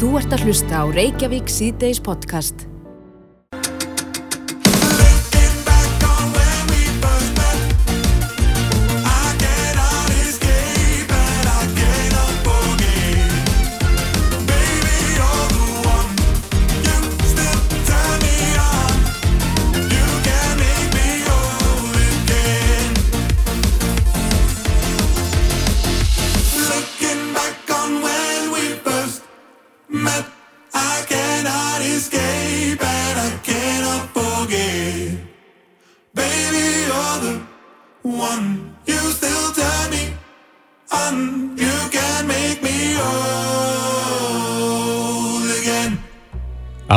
[0.00, 2.69] Þú ert að hlusta á Reykjavík síðdeis podcast.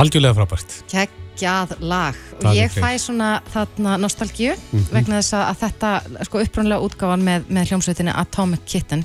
[0.03, 0.75] Algjörlega frábært.
[0.91, 4.85] geggjað lag og Davíð ég fæ svona þarna nostalgíu Mhm.
[4.93, 9.03] vegna þess að þetta sko upprunlega útgáfan með, með hljómsveitinni Atomic Kitten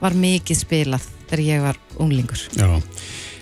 [0.00, 2.82] var mikið spilað þegar ég var unglingur Já.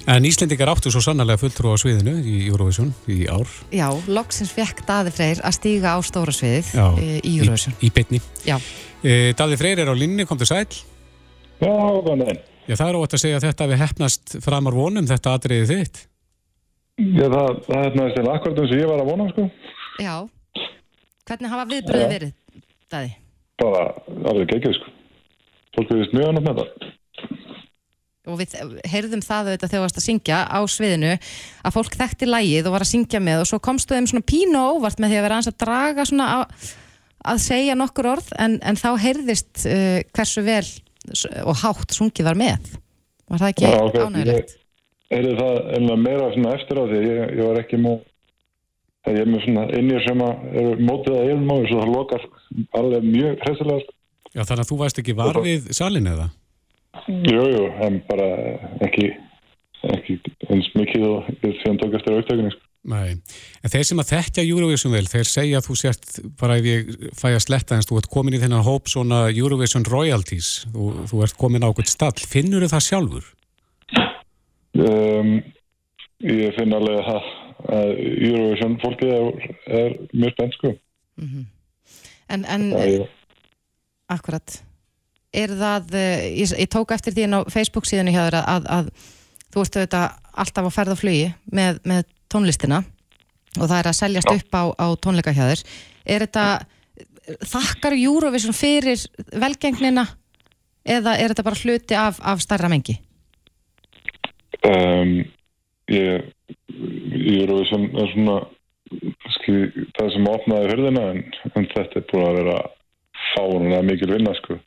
[0.08, 3.48] En Íslendingar áttu svo sannarlega fulltrú á sviðinu í Eurovision í ár.
[3.74, 6.86] Já, loksins fekk Daði Freyr að stíga á stóra sviðið Já,
[7.26, 8.20] í Eurovision Í, í bytni.
[8.46, 8.60] Já,
[9.02, 10.66] E, Daði Freyr er á linni, kom til sæl.
[11.60, 16.00] Já, það er óvægt að segja að þetta við hefnast framar vonum, þetta atriðið þitt.
[16.96, 19.46] Já, það, það er næstil akkurat eins og ég var að vona, sko.
[20.00, 20.14] já
[21.26, 22.10] Hvernig hafa viðbröðu Já.
[22.14, 22.30] verið,
[22.92, 23.10] Daði?
[23.60, 23.80] Bara
[24.30, 24.92] alveg geggið, sko.
[25.76, 26.86] Fólk vist mjög annað með það.
[28.26, 28.54] og við
[28.90, 32.74] heyrðum það auðvitað þegar þú varst að syngja á sviðinu að fólk þekkti lægið og
[32.74, 35.38] var að syngja með og svo komstu þeim svona pínu óvart með því að vera
[35.38, 36.66] að draga svona að,
[37.30, 40.66] að segja nokkur orð en, en þá heyrðist uh, hversu vel
[41.44, 42.72] og hátt sungið var með
[43.30, 43.70] var það ekki
[44.02, 44.56] ánægilegt?
[45.12, 47.78] Heyrði það meira eftir á því ég, ég var ekki
[49.06, 52.26] það ég er með svona innir sem eru mótið að yfirmá svo það lokar
[52.80, 53.96] alveg mjög hressilega, sko.
[54.32, 56.26] Já, þannig að þú varst ekki var við salin eða?
[57.06, 58.26] Jú, jú, en bara
[58.86, 59.10] ekki,
[59.94, 60.18] ekki
[60.50, 61.06] eins mikið
[61.44, 62.62] við síðan tók eftir auðtökunni, sko.
[62.86, 63.16] Nei.
[63.66, 66.92] En þeir sem að þekkja Eurovision vel, þeir segja að þú sért, bara ef ég
[67.18, 71.24] fæ að sletta eins, þú ert komin í þennan hóp svona Eurovision royalties, þú, þú
[71.26, 72.14] ert komin á okkur stall.
[72.30, 73.32] Finnur það sjálfur?
[74.76, 75.34] Um,
[76.26, 77.28] ég finn alveg að,
[77.76, 80.72] að Eurovision fólkið er, er mjög spennt, sko.
[82.26, 83.06] En, en Það
[84.12, 84.58] akkurat
[85.36, 88.68] er það, eh, ég, ég tók eftir því á Facebook síðan hjá þér að, að,
[88.76, 88.90] að
[89.52, 90.06] þú ert auðvitað
[90.44, 92.82] alltaf að ferða flugi með, með tónlistina
[93.56, 95.64] og það er að seljast upp á, á tónleika hjá þér.
[96.06, 96.46] Er þetta
[97.50, 100.06] þakkar Eurovision fyrir velgengnina
[100.86, 102.98] eða er þetta bara hluti af, af starra mengi?
[104.70, 105.12] Um,
[105.92, 106.28] ég,
[107.36, 108.36] Eurovision er svona
[109.36, 109.56] ski,
[109.96, 112.56] það sem opnaði hörðina en, en þetta er búin að vera
[113.32, 114.60] fánulega mikil vinna sko.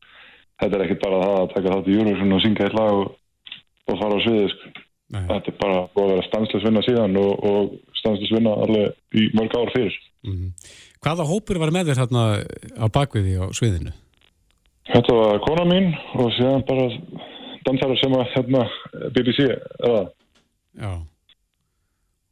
[0.59, 3.15] þetta er ekki bara það að taka þátt í Eurovision og syngja eitt lag og,
[3.89, 4.75] og fara á sviði sko.
[5.09, 9.31] Þetta er bara búin að vera stanslis vinna síðan og, og stanslis vinna alveg í
[9.37, 10.49] mörg ár fyrir Mm.
[10.99, 12.21] Hvaða hópur var með þér hérna
[12.75, 13.93] á bakviði á sviðinu?
[14.89, 16.87] þetta var kona mín og síðan bara
[17.68, 18.64] dansara sem að hérna,
[19.16, 19.40] BBC
[19.86, 20.02] eða
[20.80, 20.92] Já.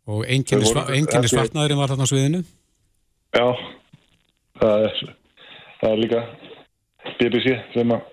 [0.08, 2.44] Og ekki- svartnaðurinn var þarna á sviðinu?
[3.36, 3.48] Já,
[4.62, 5.02] það er,
[5.82, 6.22] það er líka
[7.20, 8.06] BBC sem að,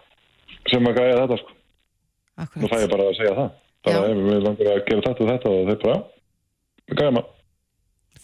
[0.73, 1.55] sem að gæja þetta sko.
[2.35, 2.83] Nú fæ Akkurat.
[2.83, 3.51] ég bara að segja það.
[3.85, 4.05] Bara Já.
[4.11, 7.31] ef við langar að gera þetta og þetta og þeir bara, já, gæja maður.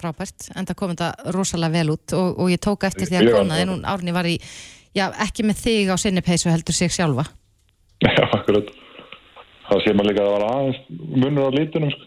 [0.00, 3.32] Frábært, en það kom þetta rosalega vel út og, og ég tók eftir því að
[3.34, 3.72] konaði, það.
[3.74, 4.36] hún Árni var í
[4.96, 7.26] já, ekki með þig á sinni peysu heldur sig sjálfa
[8.00, 8.70] Já, akkurat.
[9.70, 10.78] Það sé maður líka að það var aðeins
[11.24, 12.06] munur á lítunum sko.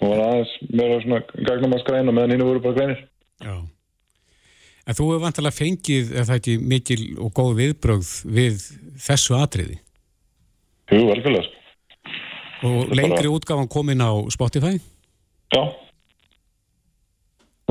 [0.00, 3.04] Og var aðeins meira svona skræna meðan hinn voru bara grænir.
[3.44, 3.54] Já.
[4.84, 8.58] En þú hefur vantilega fengið, ef það ekki mikil og góð viðbrögð við
[9.06, 9.78] þessu atriði.
[10.92, 11.62] Jú, velfélag sko.
[12.64, 14.76] Og er lengri bara- útgáfan komin á Spotify?
[15.54, 15.62] Já.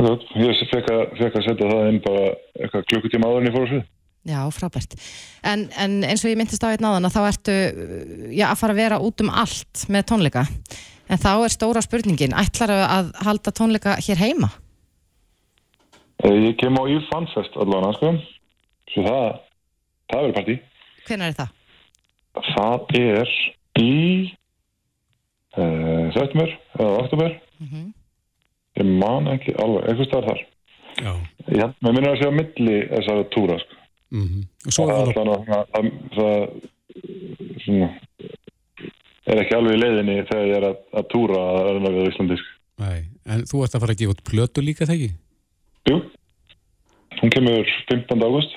[0.04, 2.24] Ég fekk að, fekk að setja það inn bara
[2.58, 3.84] eitthvað klukkutíma áður en ég fór á svið.
[4.24, 4.94] Já, frábært.
[5.44, 7.56] En, en eins og ég myndist á einn áðan að þá ertu
[8.32, 10.46] já, að fara að vera út um allt með tónleika.
[11.12, 14.48] En þá er stóra spurningin, ætlar að halda tónleika hér heima?
[16.24, 18.14] Eh, Ég kem á Eve Funfest allavega, sko.
[18.94, 19.28] Svo það,
[20.14, 20.56] það verður partí.
[21.10, 21.52] Hvenær er það?
[22.54, 23.34] Það er
[23.84, 23.92] í
[25.60, 27.36] uh, september eða oktober.
[27.60, 27.92] Mhm.
[28.80, 30.44] Ég man ekki alveg, eitthvað staðar þar.
[31.04, 31.14] Já.
[31.54, 33.83] Ég mér minnir að segja milli þessara túra, sko.
[34.14, 35.08] Mm Og svo Það,
[35.74, 36.42] það það,
[39.26, 42.38] er ekki alveg í leiðinni þegar ég er að, að túra að verða við Íslandi.
[42.84, 43.00] Nei,
[43.34, 45.12] en þú ert að fara að gefa út plötu líka þegar ekki?
[45.90, 45.98] Jú,
[47.22, 48.24] hún kemur 15.
[48.28, 48.56] águst.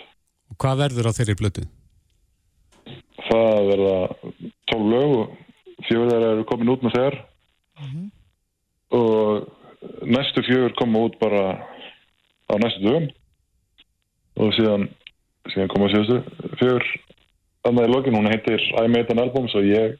[0.53, 1.67] Og hvað verður á þeirri plötu?
[3.27, 3.97] Það verða
[4.73, 5.35] 12 lög og
[5.89, 7.19] þeirra eru komin út með þegar
[8.97, 11.43] og næstu fjögur koma út bara
[12.49, 13.09] á næstu dögum
[14.37, 14.89] og síðan,
[15.53, 16.87] síðan koma síðustu fjögur.
[17.67, 19.97] Annað í lokin, hún heitir I Made an Album svo ég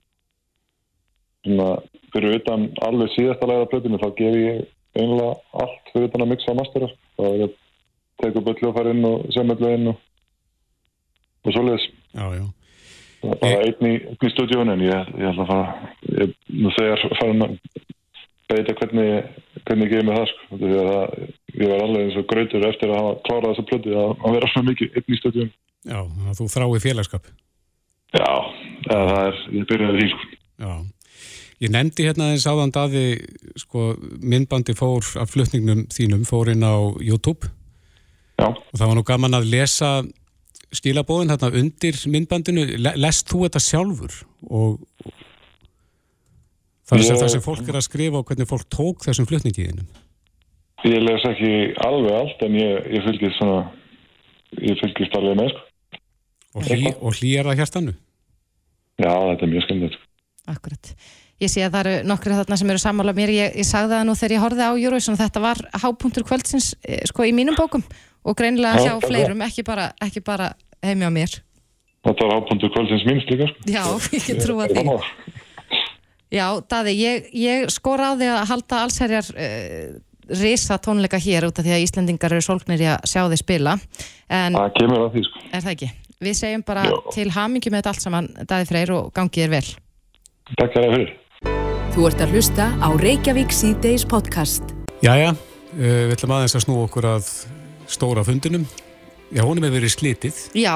[1.47, 1.69] svona,
[2.15, 4.61] fyrir utan alveg síðasta læra plötinu þá ger ég
[4.97, 5.33] einlega
[5.63, 6.91] allt fyrir utan að mixa og mastera.
[7.17, 7.57] Þá er ég
[8.23, 9.99] teku böllu og fara inn og semmellu inn og,
[11.45, 11.89] og svoleiðis.
[13.27, 15.91] Bara einn í, einn í stúdíun en ég, ég ætla að fara
[16.23, 16.37] ég,
[16.79, 17.59] þegar farin að
[18.51, 19.13] beita hvernig,
[19.67, 20.49] hvernig ég geði með það sko.
[20.57, 21.23] að það,
[21.57, 24.51] ég var alveg eins og grautur eftir að hafa klárað þessa plöti að, að vera
[24.53, 25.55] svona mikið einn í stúdíun
[25.87, 26.01] Já,
[26.35, 27.27] þú þrái félagskap.
[28.17, 28.31] Já,
[28.89, 30.39] það er, ég byrjaði því sko.
[30.63, 30.73] Já.
[31.65, 33.05] Ég nefndi hérna eins áðan daði,
[33.57, 37.49] sko, myndbandi fór af flutningnum þínum, fór inn á YouTube
[38.37, 39.91] Já, og það var nú gaman að lesa
[40.75, 42.67] stílabóðin hérna undir myndbandinu.
[42.77, 44.19] Le lest þú þetta sjálfur
[44.51, 44.83] og
[46.87, 49.87] það er það sem fólk er að skrifa og hvernig fólk tók þessum flutningiðinum.
[50.87, 51.53] ég les ekki
[51.83, 53.61] alveg allt en ég, ég fylgist svona
[54.63, 55.63] ég fylgist alveg með sko.
[56.57, 57.95] Og, hlý, og hlýjar það hjartanu.
[58.97, 60.05] Já, þetta er mjög skemmtilegt sko.
[60.47, 60.93] Akkurat.
[61.43, 63.33] Ég sé að það eru nokkri þarna sem eru sammála mér.
[63.35, 67.03] Ég, ég sagði það nú þegar ég horfði á að þetta var hápunktur kvöldsins eh,
[67.11, 67.85] sko í mínum bókum
[68.25, 69.03] og greinilega Já, hjá já.
[69.05, 71.35] fleirum, ekki bara, ekki bara heimi á mér.
[72.07, 73.69] Þetta var ápundur kvöldsins minnst líka sko.
[73.69, 73.85] Já,
[74.17, 74.87] ég get trúa því.
[76.33, 79.99] Já, Daði, ég, ég skora á því að halda allsherjar uh,
[80.41, 83.77] risa tónleika hér út af því að Íslendingar eru sólknir í að sjá þið spila
[84.27, 85.43] en Það kemur að því sko.
[85.53, 85.91] er það ekki?
[86.27, 86.97] Við segjum bara Já.
[87.15, 89.69] til hamingi með þetta allt saman, Daði Freyr og gangið er vel.
[90.57, 91.15] Takk fyrir fyrir
[91.97, 94.75] Þú ert að hlusta á Reykjavík C-Days podcast.
[95.05, 97.31] Jæja, uh, við ætlum aðeins að snú okkur að
[97.89, 98.67] stóra fundinum.
[99.31, 100.43] Já, honum hefur verið slitið.
[100.59, 100.75] Já,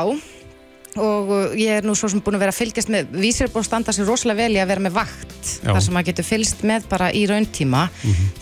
[0.99, 3.53] og uh, ég er nú svo sem búin að vera að fylgjast með, vísir er
[3.55, 5.71] búin að standa sér rosalega vel í að vera með vakt, Já.
[5.71, 7.85] þar sem maður getur fylgst með bara í rauntíma,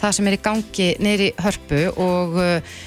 [0.01, 2.79] það sem er í gangi neyri hörpu og uh,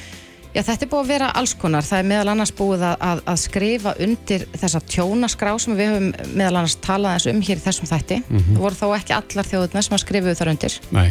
[0.56, 3.24] já, þetta er búið að vera alls konar, það er meðal annars búið að, að,
[3.34, 7.66] að skrifa undir þessa tjónaskrá sem við höfum meðal annars talað eins um hér í
[7.66, 10.80] þessum þætti, það voru þó ekki allar þjóðurnar sem að skrifuðu þar undir.
[10.92, 11.10] Nei,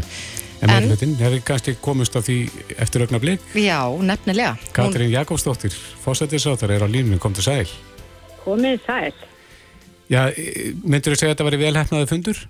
[0.61, 2.39] en meðlutin hefur kannski komist á því
[2.77, 3.47] eftir augna blik.
[3.57, 3.81] Já,
[4.11, 4.57] nefnilega.
[4.77, 7.71] Katrín Jakobsdóttir, fósættisrátar, er á línunum, kom til sæl.
[8.45, 9.13] Komið sæl.
[10.11, 10.25] Já,
[10.83, 12.41] myndur þú segja að þetta væri velhæfnaði fundur?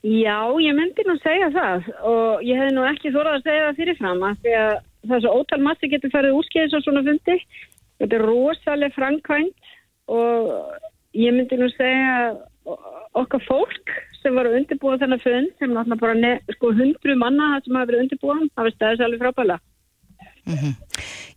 [0.00, 3.80] Já, ég myndi nú segja það og ég hefði nú ekki þórað að segja það
[3.80, 4.70] fyrirfram af því að
[5.06, 7.36] það er svo ótal massi getur farið úrskeiðis á svona fundi.
[8.00, 9.74] Þetta er rosalega framkvæmt
[10.10, 10.54] og
[11.16, 12.14] ég myndi nú segja
[13.18, 17.76] okkar fólk sem var að undirbúa þennan fund sem náttúrulega bara sko hundru manna sem
[17.76, 19.56] hafa verið undirbúan, það var stæðis alveg frábæla.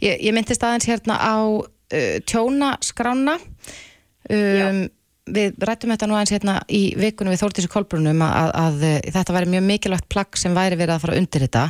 [0.04, 1.36] Ég, ég myndist aðeins hérna á
[1.94, 4.84] uh, tjónaskrána um,
[5.24, 9.38] við rættum þetta nú aðeins hérna í vikunum við Þórtísi Kolbrunum að, að, að þetta
[9.38, 11.66] væri mjög mikilvægt plagg sem væri verið að fara undir þetta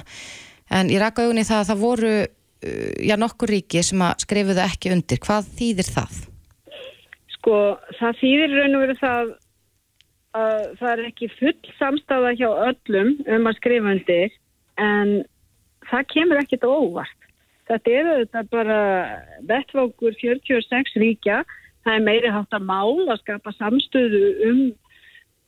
[0.73, 4.65] en ég raka augunni það að það voru uh, já nokkur ríki sem að skrifuðu
[4.65, 6.21] ekki undir hvað þýðir það?
[7.37, 7.57] Sko,
[7.99, 9.33] það þýðir raun og veru það
[10.33, 14.31] að það er ekki full samstafa hjá öllum um að skrifa undir
[14.81, 15.11] en
[15.89, 17.19] það kemur ekkit óvart.
[17.69, 18.79] Þetta er auðvitað bara
[19.49, 21.43] vettvákur 46 ríkja.
[21.83, 24.59] Það er meiri hátt að mál að skapa samstöðu um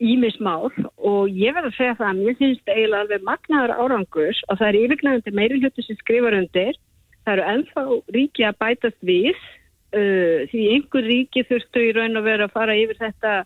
[0.04, 4.58] ímismál og ég verð að segja það að mér finnst eiginlega alveg magnaður árangur og
[4.60, 6.80] það er yfirgnæðandi meiri hluti sem skrifar undir.
[7.24, 7.86] Það eru ennþá
[8.18, 12.76] ríki að bætast við uh, því einhver ríki þurftu í raun og vera að fara
[12.80, 13.38] yfir þetta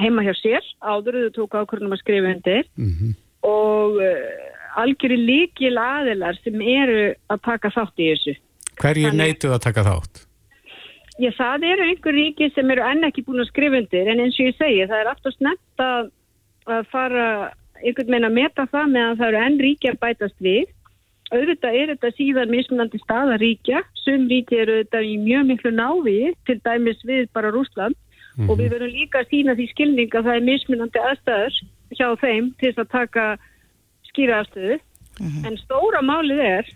[0.00, 5.76] heima hjá sér áður þau tóku ákvörðunum að skrifa undir Mm og uh, algjöru líkil
[5.80, 8.34] aðilar sem eru að taka þátt í þessu.
[8.80, 10.26] Hverjir neituð að taka þátt?
[11.20, 14.38] Já, það eru einhver ríki sem eru enn ekki búin að skrifa undir en eins
[14.40, 16.12] og ég segi, það er alltaf snett að,
[16.70, 17.26] að fara
[17.80, 20.70] einhvern veginn að meta það meðan það eru enn ríki að bætast við.
[21.30, 26.16] Auðvitað er þetta síðan mismunandi staða ríkja, sum ríki eru auðvitað í mjög miklu návi,
[26.48, 27.98] til dæmis við bara Rúsland
[28.48, 31.56] og við verðum líka að sína því skilning að það er mismunandi aðstæður
[31.98, 33.24] hjá þeim til að taka
[34.12, 34.78] skýra aðstöðu.
[35.20, 36.70] En stóra málið er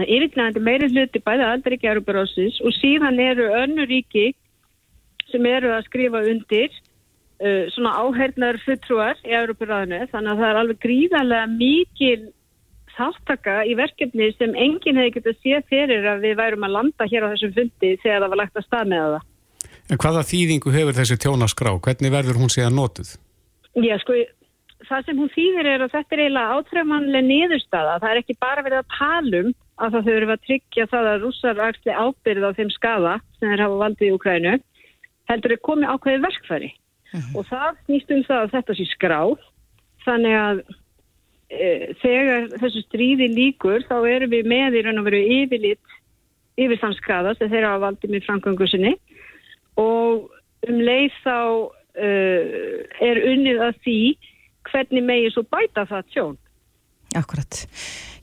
[0.00, 4.30] að yfirgnæðandi meiri hluti bæði aldaríkja Európarósins og síðan eru önnu ríki
[5.28, 10.60] sem eru að skrifa undir uh, svona áhernar fulltrúar í Európaráðinu þannig að það er
[10.62, 12.22] alveg gríðarlega mikil
[12.96, 17.08] þáttaka í verkefni sem enginn hefði getið að sé fyrir að við værum að landa
[17.08, 19.28] hér á þessum fundi þegar það var lagt að stað með það.
[19.92, 21.72] En hvaða þýðingu hefur þessi tjónaskrá?
[21.84, 23.14] Hvernig verður hún síðan notuð?
[23.80, 24.16] Já, sko,
[24.88, 27.96] það sem hún þýðir er að þetta er eiginlega átrefmanlega niðurstaða.
[28.02, 29.50] Það er ekki bara verið að tala um
[29.82, 33.64] að það eru að tryggja það að rússar axli ábyrð á þeim skada sem þeir
[33.64, 34.54] hafa valdið í Ukrænu.
[35.30, 36.70] Heldur er komið ákveðið verkfæri.
[37.36, 39.32] og það snýst um það að þetta sé skráð
[40.06, 40.62] þannig að
[41.52, 41.66] e,
[42.00, 45.98] þegar þessu stríði líkur þá erum við með í raun og veru yfirlit
[46.60, 48.94] yfir þann skada sem þeirra hafa valdið með framgöngu sinni
[49.80, 50.32] og
[50.68, 52.42] um leið þá uh,
[53.02, 54.00] er unnið að því
[54.70, 56.38] hvernig megi svo bæta það tjón.
[57.18, 57.64] Akkurat.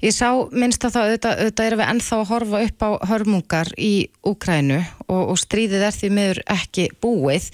[0.02, 3.72] Ég sá minnst að það auðvitað, auðvitað erum við ennþá að horfa upp á hörmungar
[3.78, 3.94] í
[4.26, 7.50] Úkrænu og, og stríðið er því meður ekki búið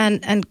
[0.00, 0.42] en, en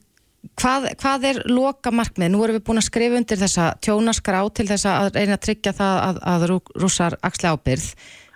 [0.62, 2.32] hvað, hvað er loka markmið?
[2.32, 5.76] Nú erum við búin að skrifa undir þessa tjónaskrá til þess að reyna að tryggja
[5.82, 6.48] það að, að
[6.84, 7.90] rússar axli ábyrð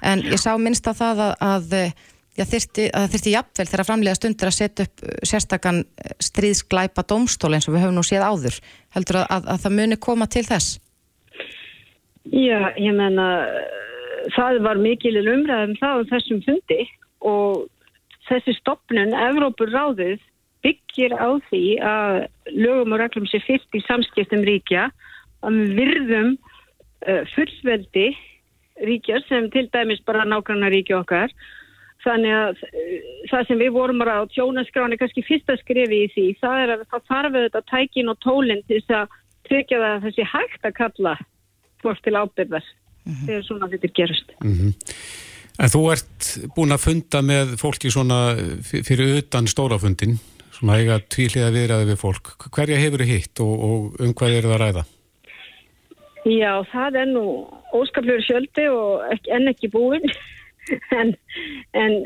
[0.03, 1.77] en ég sá minnst að það að, að
[2.33, 5.83] Já, þyrti, það þurfti jafnvel þegar framlega stundir að setja upp sérstakann
[6.27, 8.57] stríðsglæpa domstól eins og við höfum nú séð áður.
[8.95, 10.79] Heldur að, að, að það muni koma til þess?
[12.33, 13.27] Já, ég menna,
[14.33, 16.81] það var mikilinn umræðum það á þessum fundi
[17.21, 17.65] og
[18.29, 20.21] þessi stopnun, Evrópur ráðið,
[20.63, 22.19] byggir á því að
[22.55, 24.87] lögum og reglum sé fyrst í samskiptum ríkja
[25.43, 28.13] að við virðum uh, fullveldi
[28.87, 31.33] ríkja sem til dæmis bara nákvæmna ríkja okkar
[32.03, 32.93] Þannig að uh,
[33.31, 36.87] það sem við vorum að á tjónaskráni, kannski fyrsta skrifi í því, það er að
[36.91, 40.77] það þarf auðvitað tækin og tólinn til þess að tryggja það að þessi hægt að
[40.79, 41.13] kalla
[41.83, 43.25] fólk til ábyrðar mm -hmm.
[43.27, 44.35] þegar svona þetta gerist.
[44.43, 44.73] Mm -hmm.
[45.61, 50.17] En þú ert búin að funda með fólki svona fyrir utan stórafundin,
[50.51, 52.33] svona eiga tvíliða viðræði við fólk.
[52.49, 54.83] Hverja hefur þið hitt og, og um hvað er það að ræða?
[56.23, 57.25] Já, það er nú
[57.75, 60.07] óskaplegur sjöldi og ekki, enn ekki búinn.
[60.99, 61.15] en,
[61.73, 61.97] en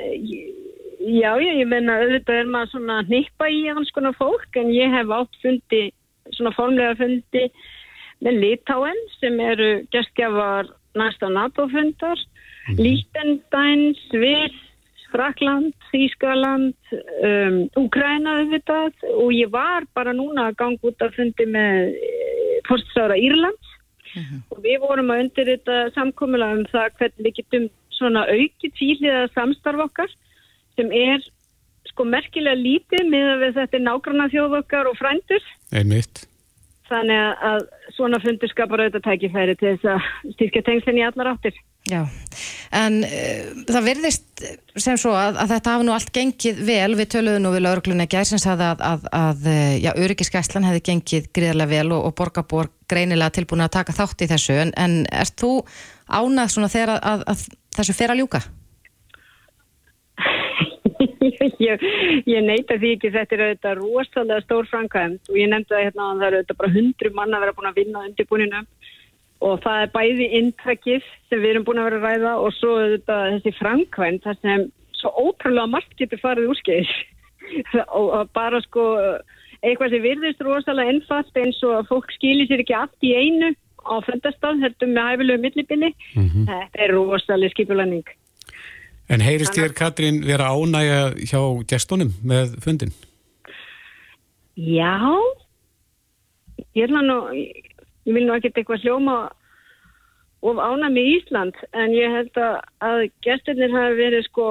[0.97, 5.13] já, ég menna auðvitað er maður svona nýppa í hans konar fólk en ég hef
[5.13, 5.83] átt fundi
[6.35, 7.47] svona formlega fundi
[8.25, 12.79] með Litáen sem eru gestgjafar næsta NATO-fundar mm.
[12.81, 14.63] Lítenstein, Sviss
[15.11, 21.47] Frakland, Þýskaland um, Úkræna auðvitað og ég var bara núna að ganga út að fundi
[21.47, 23.71] með eh, fórstsára Írlands
[24.13, 24.41] mm -hmm.
[24.51, 29.27] og við vorum að undir þetta samkommula um það hvernig við getum svona auki tvíliða
[29.33, 30.13] samstarf okkar
[30.77, 31.25] sem er
[31.91, 35.47] sko merkilega lítið með að þetta er nágranna þjóð okkar og frændur.
[35.73, 36.27] Einmitt.
[36.87, 37.63] Þannig að
[37.97, 41.57] svona fundur skapar auðvitað tækifæri til þess að styrkja tengslinn í allar áttir.
[41.87, 42.01] Já,
[42.75, 44.41] en uh, það verðist
[44.75, 48.07] sem svo að, að þetta hafa nú allt gengið vel, við töluðum nú við lauruglunni
[48.11, 49.47] gærsins að, að, að
[49.83, 54.31] já, öryggiskæslan hefði gengið gríðarlega vel og, og borgarbor greinilega tilbúin að taka þátt í
[54.33, 55.53] þessu, en, en erst þú
[56.07, 57.47] ánað svona þegar að
[57.77, 58.41] þessu fer að ljúka?
[61.67, 61.83] ég,
[62.25, 66.07] ég neyta því ekki þetta er auðvitað rosalega stór framkvæmt og ég nefndi það hérna
[66.07, 68.63] að það eru auðvitað bara hundru manna að vera búin að vinna undirbúininu
[69.47, 72.73] og það er bæði inntrækið sem við erum búin að vera að ræða og svo
[72.81, 74.65] auðvitað þessi framkvæmt þar sem
[74.97, 76.93] svo ótrúlega margt getur farið úrskeiðis.
[78.01, 78.83] Og bara sko
[79.61, 83.53] eitthvað sem virðist rosalega ennfast eins og fólk skilir sér ekki allt í einu
[83.87, 85.91] á fundastað, heldur með hæfilegu millibili.
[86.15, 86.45] Mm -hmm.
[86.51, 88.07] Þetta er rosalega skipulæning.
[89.07, 92.91] En heyrist þér, Katrín, vera ánægja hjá gestunum með fundin?
[94.57, 94.99] Já,
[96.75, 99.17] ég, nú, ég vil nú ekki eitthvað hljóma
[100.41, 104.47] of ánæg með Ísland, en ég held að, að gestunir hafi verið sko,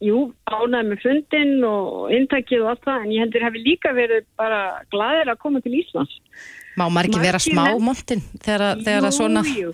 [0.00, 4.24] jú, ánæg með fundin og intakið og allt það, en ég heldur hafi líka verið
[4.40, 4.62] bara
[4.94, 6.16] gladir að koma til Íslands.
[6.78, 9.46] Má maður ekki vera smá montin þegar, þegar það svona...
[9.50, 9.72] Jú,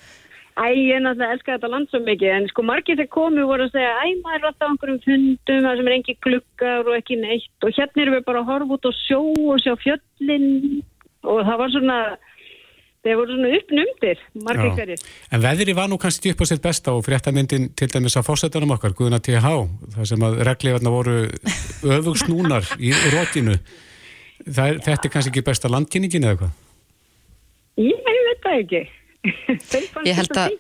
[0.56, 3.74] Æ, ég náttúrulega elska þetta land svo mikið, en sko margir þegar komu voru að
[3.74, 7.18] segja, æ, maður er alltaf á einhverjum fundum, það sem er engi glukkar og ekki
[7.20, 10.48] neitt og hérna erum við bara að horfa út og sjó og sjá fjöllin
[11.28, 11.98] og það var svona,
[13.04, 15.06] þeir voru svona uppnumdir, margir hverjir.
[15.28, 18.72] En veðri var nú kannski upp á sitt besta og fréttamyndin til dæmis að fósettanum
[18.78, 19.56] okkar, Guðuna T.H.,
[19.98, 21.18] það sem að regliðarna voru
[21.98, 23.60] öfugsnúnar í rótinu.
[24.46, 26.62] Er, þetta er kannski ekki besta landkynningin eða hvað?
[27.76, 28.86] Ég veit það ekki.
[30.06, 30.54] Ég held, að,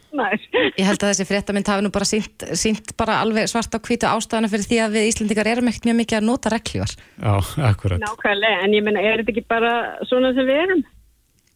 [0.74, 4.08] ég held að þessi fréttamind hafi nú bara sínt, sínt bara alveg svart á kvítu
[4.10, 6.94] ástæðana fyrir því að við Íslandikar erum ekkert mjög mikið að nota reglívar.
[6.96, 7.34] Já,
[7.68, 8.02] akkurat.
[8.02, 9.72] Nákvæmlega, en ég menna, er þetta ekki bara
[10.10, 10.82] svona sem við erum?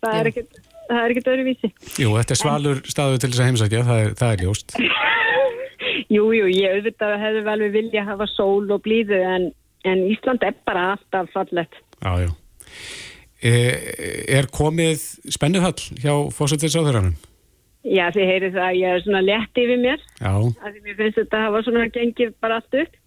[0.01, 0.21] Það Já.
[0.21, 1.73] er ekkert, það er ekkert öðruvísi.
[2.05, 4.79] Jú, þetta er svalur staðu til þess að heimsækja, það er, það er ljóst.
[6.17, 9.51] jú, jú, ég auðvitað hefði vel við vilja að hafa sól og blíðu, en,
[9.91, 11.83] en Ísland er bara alltaf fallet.
[11.99, 12.31] Já, já.
[13.41, 15.01] Eh, er komið
[15.33, 17.15] spennuhall hjá fósættisáðuranum?
[17.89, 20.33] Já, þið heyrið það að ég er svona lett yfir mér Já.
[20.37, 22.99] að því mér finnst þetta að hafa svona gengið bara allt upp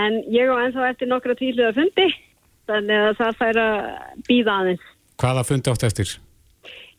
[0.00, 2.06] en ég á ennþá eftir nokkra tíluða fundi
[2.70, 3.76] þannig að það fær að
[4.30, 4.86] býða aðeins
[5.20, 6.14] Hvaða fundi átt eftir?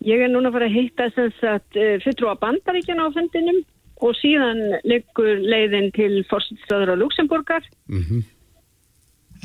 [0.06, 3.64] Ég er núna að fara að hitta eh, fulltrúa bandaríkjana á fundinum
[4.06, 8.41] og síðan leggur leiðin til fósættisáður á Luxemburgar Mhm mm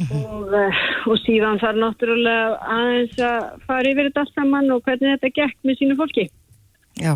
[0.04, 5.14] og, uh, og síðan þarf náttúrulega aðeins að fara yfir þetta allt saman og hvernig
[5.14, 6.26] þetta gekk með sínu fólki.
[7.00, 7.14] Já,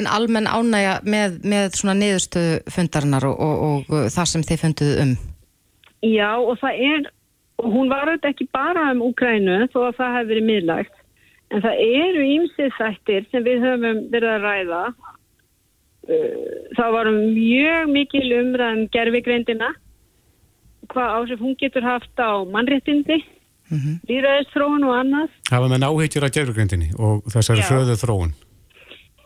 [0.00, 4.62] en almenn ánægja með, með svona niðurstöðu fundarinnar og, og, og uh, það sem þið
[4.64, 5.16] funduðu um.
[6.10, 7.10] Já og það er,
[7.64, 10.96] hún var auðvitað ekki bara um Úkrænu þó að það hefði verið miðlægt,
[11.50, 14.82] en það eru ímsið þættir sem við höfum verið að ræða.
[16.10, 19.70] Uh, Það var mjög mikil umræðum gerfigreindina,
[20.90, 23.18] hvað áhrif hún getur haft á mannréttindi,
[23.70, 23.94] mm -hmm.
[24.10, 25.30] líðræðisþróun og annað.
[25.50, 28.32] Hafa menn áhyggjur af gerfugrindinni og þessari hröðu þróun.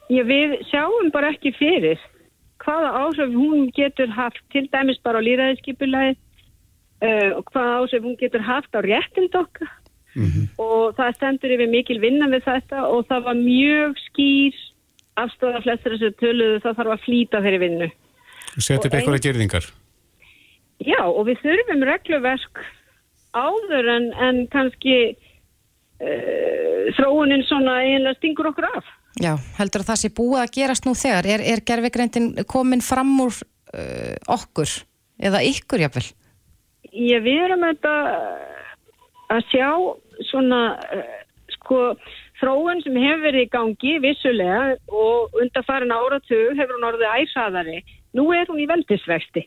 [0.08, 1.98] Já, við sjáum bara ekki fyrir
[2.64, 8.16] hvaða áhrif hún getur haft til dæmis bara á líðræðiskipulagi uh, og hvaða áhrif hún
[8.20, 9.70] getur haft á réttind okkar
[10.62, 14.60] og það stendur yfir mikil vinna við þetta og það var mjög skýr
[15.18, 17.88] afstöða flestir þessu töluðu það þarf að flýta þeirri vinnu.
[18.54, 19.66] Setja upp einhverja gerðingar.
[20.84, 22.64] Já, og við þurfum regluverk
[23.34, 28.90] áður en, en kannski uh, þróunin svona eiginlega stingur okkur af.
[29.22, 31.28] Já, heldur að það sé búið að gerast nú þegar?
[31.30, 34.76] Er, er gerfigreindin komin fram úr uh, okkur
[35.24, 36.06] eða ykkur jafnvel?
[36.90, 37.94] Ég, við erum þetta
[39.34, 39.70] að sjá
[40.28, 41.18] svona uh,
[41.56, 41.80] sko
[42.42, 47.84] þróun sem hefur verið í gangi vissulega og undan farin áratug hefur hún orðið æsaðari.
[48.14, 49.46] Nú er hún í veldisvexti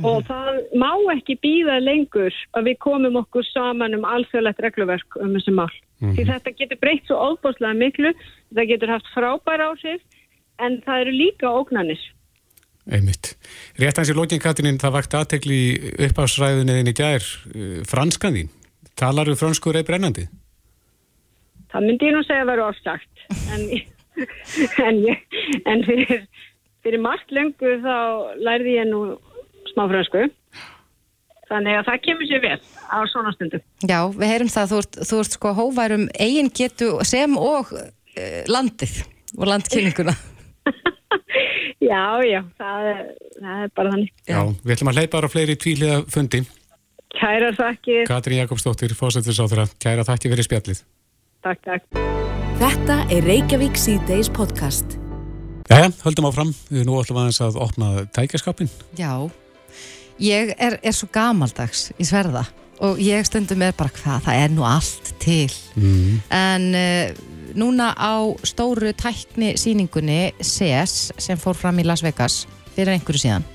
[0.00, 5.36] og það má ekki býða lengur að við komum okkur saman um alþjóðlegt regluverk um
[5.36, 5.72] þessi mál.
[6.02, 8.10] Því þetta getur breytt svo óbúslega miklu,
[8.56, 10.00] það getur haft frábær áhrif
[10.62, 12.00] en það eru líka ógnanir.
[12.90, 13.36] Einmitt.
[13.78, 18.50] Rétt hans í lókin Katrín, það vakti aðtekli í uppásræðunniðin í gær, uh, franskan þín.
[18.98, 20.26] Talar þú fransku reyð brennandi?
[21.72, 23.22] Það myndi ég nú segja að vera ofsagt
[23.54, 23.62] en,
[24.88, 24.98] en,
[25.70, 26.26] en fyrir,
[26.84, 27.96] fyrir margt lengur þá
[28.42, 29.04] lærði ég nú
[29.72, 30.28] smá fransku
[31.52, 33.62] þannig að það kemur sér vel á svona stundum.
[33.84, 37.88] Já, við heyrum það, þú ert, þú ert sko hóværum eigin getu sem og uh,
[38.48, 39.02] landið
[39.38, 40.16] og landkynninguna.
[41.82, 42.98] Já, já, það er,
[43.42, 44.10] það er bara þannig.
[44.30, 44.38] Já.
[44.62, 46.40] Við ætlum að hleypa ára fleiri tvíliða fundi.
[47.18, 50.84] Kærar þakkir, Katrín Jakobsdóttir, fósættisáþra, kæra þakki fyrir spjallið.
[51.42, 52.00] takk, takk.
[52.62, 54.96] Þetta er Reykjavík C-Days podcast.
[55.66, 56.54] Jæja, höldum áfram.
[56.70, 58.70] Við nú ætlum aðeins að opna tækjaskapin.
[58.96, 59.26] Já,
[60.22, 62.46] ég er, er svo gamaldags í sverða
[62.82, 65.52] og ég stundum með bara hvað, það er nú allt til.
[65.78, 66.16] Mm.
[66.34, 67.20] En uh,
[67.58, 73.46] núna á stóru tækni síningunni CES sem fór fram í Las Vegas fyrir einhverju síðan,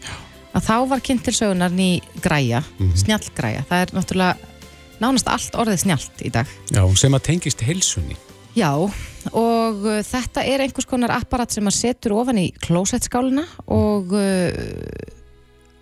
[0.55, 2.61] að þá var kynnt til sögunar ný græja,
[3.01, 3.65] snjallgræja.
[3.67, 4.53] Það er náttúrulega
[5.01, 6.55] nánast allt orðið snjallt í dag.
[6.71, 8.17] Já, sem að tengist heilsunni.
[8.57, 14.15] Já, og uh, þetta er einhvers konar apparat sem að setur ofan í klósettskálina og
[14.17, 15.16] uh,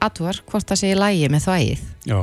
[0.04, 1.86] atúar hvort það sé í lægi með þvægið.
[2.10, 2.20] Já.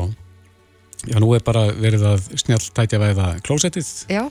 [1.03, 4.23] Já, nú er bara verið að snjall tækja væða klósettið Já,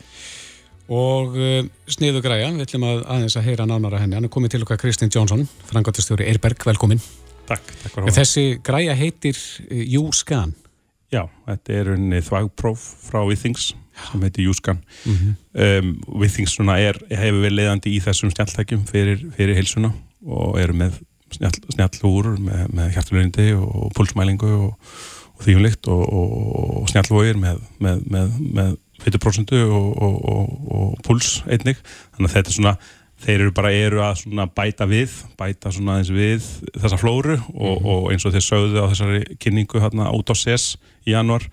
[0.91, 2.47] og uh, sniðu græja.
[2.55, 4.15] Við ætlum að aðeins að heyra nánara henni.
[4.15, 7.03] Hann er komið til okkar Kristinn Jónsson, frangotastjóri Eirberg, velkomin.
[7.49, 9.35] Takk, takk fyrir Þessi græja heitir
[9.67, 10.55] uh, U-Scan.
[11.11, 14.79] Já, þetta er unni þvægpróf frá Withings sem heitir Júskan.
[15.05, 19.91] um, Withings svona er, hefur verið leiðandi í þessum snjalltækjum fyrir, fyrir heilsuna
[20.23, 24.95] og eru með snjallúr með, með hjartulunindi og púlsmælingu og,
[25.35, 26.39] og þýjumlikt og, og,
[26.81, 31.79] og snjallvógir með, með, með, með 40% og, og, og, og púls einnig.
[32.15, 32.75] Þannig að þetta er svona
[33.21, 37.85] þeir eru bara eru að svona bæta við bæta svona eins við þessa flóru og,
[37.85, 40.73] og eins og þeir sögðu á þessari kynningu hérna út á SES
[41.05, 41.45] í januar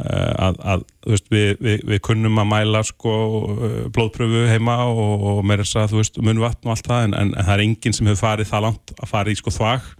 [0.00, 5.26] að, að þú veist, við, við, við kunnum að mæla sko uh, blóðpröfu heima og,
[5.32, 7.64] og meira þess að þú veist munvatn og allt það en, en, en það er
[7.66, 9.90] enginn sem hefur farið það langt að fara í sko þvag.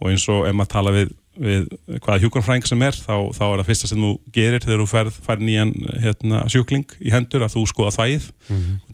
[0.00, 1.64] Og eins og ef maður tala við, við
[1.96, 5.18] hvaða hjúkronfræðing sem er þá, þá er það fyrsta sem þú gerir þegar þú færð,
[5.24, 5.74] færð nýjan
[6.04, 8.30] hérna, sjúkling í hendur að þú skoða þvægið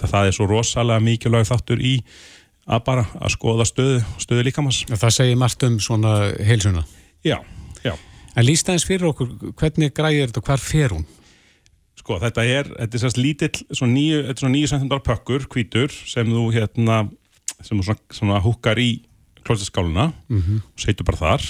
[0.02, 1.96] það er svo rosalega mikilvæg þáttur í
[2.66, 4.82] að bara að skoða stöðu, stöðu líkamans.
[4.90, 6.82] Það segir margt um svona heilsuna.
[7.26, 7.38] Já
[8.37, 11.07] En líst aðeins fyrir okkur, hvernig græja er þetta og hvar fer hún?
[11.96, 15.46] Sko, þetta er, þetta er sérst lítill, svona nýju, þetta er svona nýju cm pökkur,
[15.55, 16.99] hvítur, sem þú hérna,
[17.62, 18.90] sem þú svona, svona húkkar í
[19.46, 21.46] klósettskáluna og setur bara þar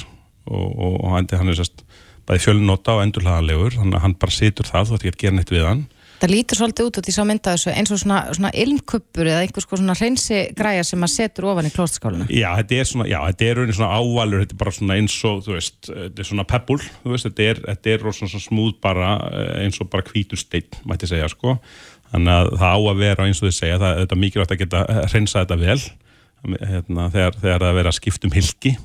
[0.46, 1.82] og, og, og hann, er sérst
[2.26, 5.36] bæði fjölnóta og endurhlaðanlegur, þannig að hann bara situr það, þú ætti ekki að gera
[5.36, 5.82] neitt við hann.
[6.20, 9.42] Það lítur svolítið út út í sá mynda þessu eins og svona, svona ilmkuppur eða
[9.44, 12.28] einhvers svona hreinsi græja sem að setur ofan í klósettskálina.
[12.32, 15.42] Já, þetta er svona, já, þetta er svona ávalur, þetta er bara svona eins og,
[15.46, 18.72] þú veist, þetta er svona pebble, þú veist, þetta er, þetta er rosa svona smúð
[18.86, 21.58] bara eh, eins og bara hvítur steinn, mætti segja, sko.
[22.12, 24.62] Þannig að það á að vera eins og þið segja, það þetta er mikilvægt að
[24.62, 25.80] geta hreinsa þetta vel,
[26.46, 28.76] hérna, þegar, þegar það er verið að skipta um hilki.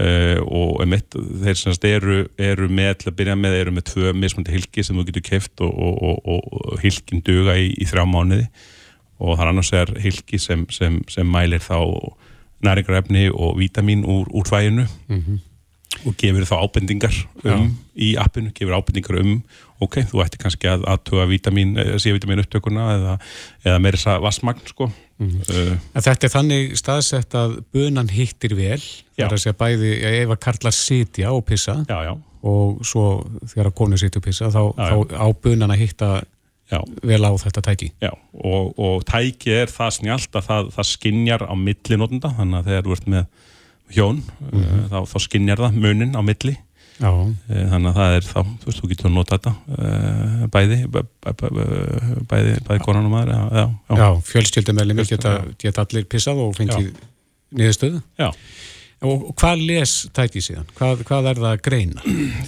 [0.00, 3.88] Uh, og emitt, þeir sem sagt eru, eru með til að byrja með, eru með
[3.92, 7.88] tvö mismandi hilki sem þú getur keft og, og, og, og hilkin duga í, í
[7.90, 8.46] þrjá mánuði.
[9.22, 11.78] Og það er annars er hilki sem, sem, sem mælir þá
[12.64, 14.86] næringarefni og vítamin úr, úr fæinu
[16.04, 19.42] og gefur þá ábendingar um í appinu, gefur ábendingar um
[19.84, 23.14] ok, þú ætti kannski að aðtuga vítamin, C-vítamin upptökuna eða,
[23.64, 24.26] eða meira þess að
[25.14, 29.24] vassmagn sko uh, þetta er þannig staðsett að bunan hittir vel, Já.
[29.24, 32.12] það er að segja bæði ef að karlar sitja og pissa já, já,
[32.44, 33.06] og svo
[33.46, 36.12] þegar að konu sitja og pissa þá, þá á bunan að hitta
[37.04, 37.90] vel á þetta tæki.
[38.02, 42.70] og, og tæki er það snjált að það, það skinjar á milli notenda, þannig að
[42.70, 43.26] þegar þú ert með
[43.94, 46.56] hjón, uh, þá, þá skinjar það munin á milli
[47.00, 47.10] Já,
[47.50, 50.76] Eh, þannig að það er þá, þú veist, þú getur að nota þetta uh, bæði
[50.86, 51.48] bæ, bæ, bæ,
[52.30, 53.64] bæði, bæði konan og maður já, já,
[53.98, 54.06] já.
[54.30, 56.92] fjölskyldumæli mér geta, geta allir pissað og fengið
[57.54, 58.00] niðurstöðu.
[58.20, 58.30] Já.
[59.04, 60.68] Og, hvað les tæki síðan?
[60.78, 62.04] Hvað, hvað er það að greina?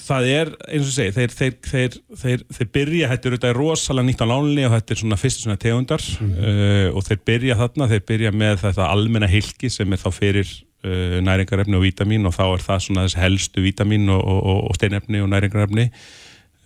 [0.06, 4.08] það er, eins og segi, þeir, þeir, þeir, þeir, þeir byrja, þetta er auðvitað rosalega
[4.08, 7.90] nýtt á lánli og þetta er svona fyrst svona tegundar uh, og þeir byrja þarna,
[7.92, 12.36] þeir byrja með þetta almenna hilki sem er þá fyrir uh, næringarefni og vítamin og
[12.36, 15.90] þá er það svona þessi helstu vítamin og, og, og, steinefni og næringarefni.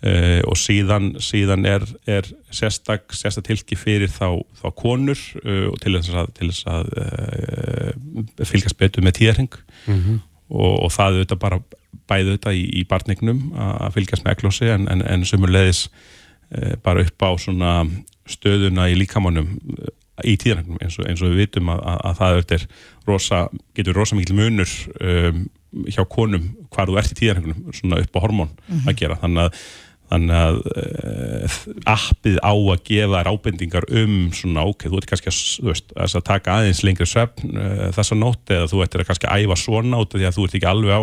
[0.01, 5.77] Uh, og síðan, síðan er, er sérstak, sérstak tilki fyrir þá, þá konur uh, og
[5.83, 9.59] til þess að, til þess að uh, fylgjast betur með tíðarheng
[10.51, 11.61] og, og það auðvitað bara
[12.11, 15.85] bæði auðvitað í, í barnignum að fylgjast með eglósi en, en, en sumulegis
[16.51, 17.73] e, bara upp á svona
[18.29, 19.53] stöðuna í líkamannum
[20.27, 22.65] í tíðarhengnum eins, og- eins og við vitum að, að, að það er
[23.11, 23.41] rosa,
[23.77, 25.45] getur rosa mikil munur um,
[25.87, 28.51] hjá konum hvar þú ert í tíðarhengnum svona upp á hormón
[28.85, 29.63] að gera þannig að
[30.11, 31.53] Þannig að uh,
[31.87, 35.37] appið á að gefa þær ábendingar um svona, ok, þú ert kannski að,
[35.69, 39.29] veist, að að taka aðeins lengri svefn uh, þessa nótt eða þú ættir að kannski
[39.31, 41.01] æfa svona út af því að þú ert ekki alveg á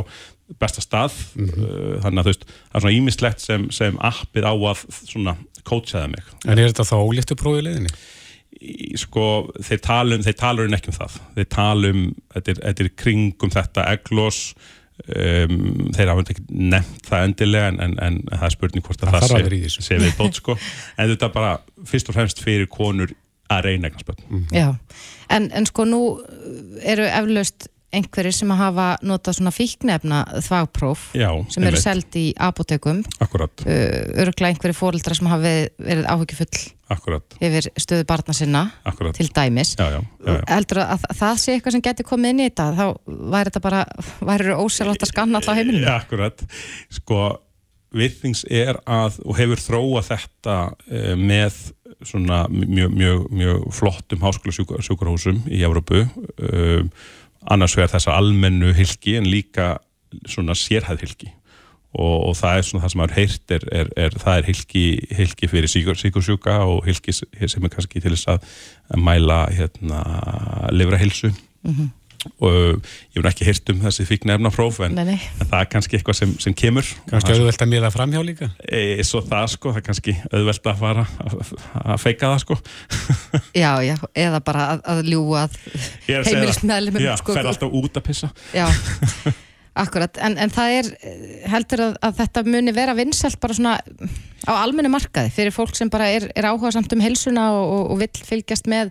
[0.60, 4.52] besta stað uh, þannig að þú veist, það er svona ímislegt sem, sem appið á
[4.74, 5.36] að svona
[5.72, 6.28] kótsaða mig.
[6.44, 7.96] En er þetta þá óléttu prófið leiðinni?
[8.58, 9.26] Í, sko,
[9.62, 11.20] þeir tala um, þeir tala um ekki um það.
[11.36, 12.02] Þeir tala um,
[12.34, 14.40] þetta er, þetta er kringum þetta eglós
[15.06, 15.54] um,
[15.94, 19.14] þeir hafa ekki nefnt það endilega en, en, en það er spurning hvort að Það
[19.14, 20.58] það, þarf að vera í sé, sé við bótt sko.
[20.96, 21.54] en þetta bara
[21.88, 23.14] fyrst og fremst fyrir konur
[23.48, 24.22] að reyna eignarspöld
[24.54, 24.68] Já,
[25.34, 26.02] en, en sko nú
[26.82, 31.84] eru eflaust einhverjir sem hafa notað svona fíknefna þvagpróf Já, sem eru einmitt.
[31.84, 38.06] seld í apotekum akkurat, uh, örgla einhverjir fóreldra sem hafa verið, áhyggjufull akkurat, yfir stöðu
[38.08, 39.74] barna sinna akkurat til dæmis.
[39.78, 42.68] Já, já, já, heldur að, að það sé eitthvað sem geti komið inn í þetta?
[42.76, 42.86] Þá
[43.34, 43.82] væri þetta bara,
[44.30, 46.44] væri ósjálfátt að skanna alltaf heimilinu akkurat
[46.92, 47.22] sko,
[47.96, 51.56] Vithings er að og hefur þróað þetta uh, með
[52.04, 56.04] svona mjög, mjög, mjög flottum háskólasjúkarhúsum í Evrópu.
[56.36, 56.84] Uh,
[57.50, 59.76] annars vegar þessa almennu hilki en líka
[60.28, 61.30] svona sérhæð hilki
[61.92, 64.84] og, og það er svona það sem maður heyrt er, er, er það er hilki,
[65.18, 70.02] hilki fyrir síkursjúka og hilki sem er kannski til þess að mæla hérna
[70.74, 71.32] livrahilsu
[72.26, 72.82] og
[73.14, 75.10] ég hef ekki heyrt um þessi fíknefnapróf en, en
[75.44, 76.86] það er kannski eitthvað sem, sem kemur.
[77.10, 78.50] Kannski auðvelt að miða framhjá líka?
[78.64, 82.58] e, svo það sko, það er kannski auðvelt að fara að, feika það sko.
[83.62, 85.60] Já, já, eða bara að, að það.
[86.08, 88.32] heimilismeðlimum Já, sko, fer alltaf út að pissa.
[88.56, 88.66] Já,
[89.84, 90.18] akkurat.
[90.24, 90.90] En, en það er
[91.54, 93.78] heldur að, að þetta muni vera vinsælt bara svona
[94.48, 97.90] á almennu markaði fyrir fólk sem bara er, er áhuga samt um heilsuna og, og,
[97.94, 98.90] og vill fylgjast með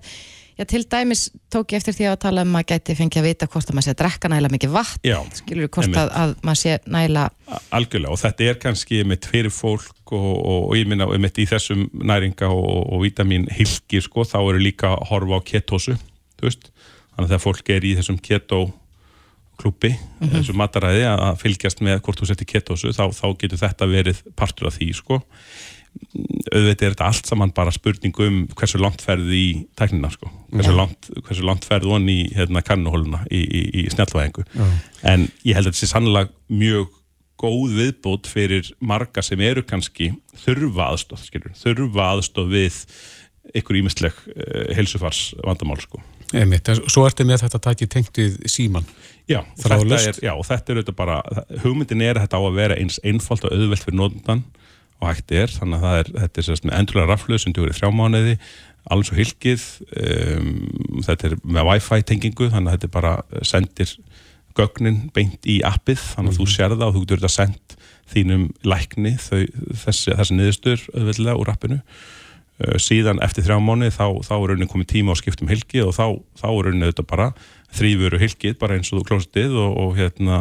[0.58, 3.48] Já, til dæmis tók ég eftir því að tala um að gæti fengið að vita
[3.54, 6.00] hvort að maður sé að drekka nægilega mikið vatn, Já, skilur hvort einmitt.
[6.02, 10.26] að, að maður sé nægilega, A- algjörlega og þetta er kannski mitt fyrir fólk og,
[10.34, 14.63] og, og ég minna mitt í þessum næringa og, og vítamin hilki sko, þá eru
[14.65, 15.93] líka að horfa á ketósu
[16.41, 16.67] þú veist,
[17.13, 18.63] þannig að þegar fólk er í þessum ketó
[19.58, 19.89] klúpi,
[20.22, 24.70] þessu mataræði að fylgjast með hvort þú setur ketósu, þá, þá getur þetta verið partur
[24.70, 25.17] af því sko
[26.17, 30.76] auðvitað er þetta allt saman bara spurning um hversu langt ferði í tæknina sko, hversu,
[30.76, 34.45] langt, hversu langt ferði von í hérna kannuhóluna í, í, í snjallvæðingu.
[35.08, 36.93] En ég held að þetta sé sannlega mjög
[37.38, 42.80] góð viðbót fyrir marga sem eru kannski þurfa aðstóð, skilur, þurfa aðstóð við
[43.58, 46.02] ykkur ímestleg uh, helsufars vandamál sko.
[46.36, 48.88] Einmitt, svo ertu með þetta tæki tengt við síman.
[49.30, 51.19] Já, og þetta er, já, og þetta er auðvitað bara,
[51.63, 54.43] hugmyndin er að þetta á að vera eins einfalt og auðvelt fyrir notendan
[54.97, 57.73] og hægt er, þannig að það er, þetta er sérst með endulega rafluð sem dugur
[57.73, 58.36] í þrjá mánuði,
[58.93, 59.65] alls og hilkið,
[60.01, 60.53] um,
[61.05, 63.13] þetta er með wifi tengingu, þannig að þetta bara
[63.45, 63.93] sendir
[64.57, 67.75] gögnin beint í appið, þannig að þú sér það og þú getur þetta sendt
[68.07, 69.43] þínum lækni þau,
[69.83, 71.81] þessi, þessi niðurstur auðveldlega úr appinu.
[72.57, 75.93] Uh, síðan eftir þrjá mánuði þá, þá er raunin komið tíma á skiptum hilki og
[75.93, 77.27] þá, þá er raunin þetta bara
[77.77, 80.39] þrýfuru hilkið bara eins og þú klóstið og, og hérna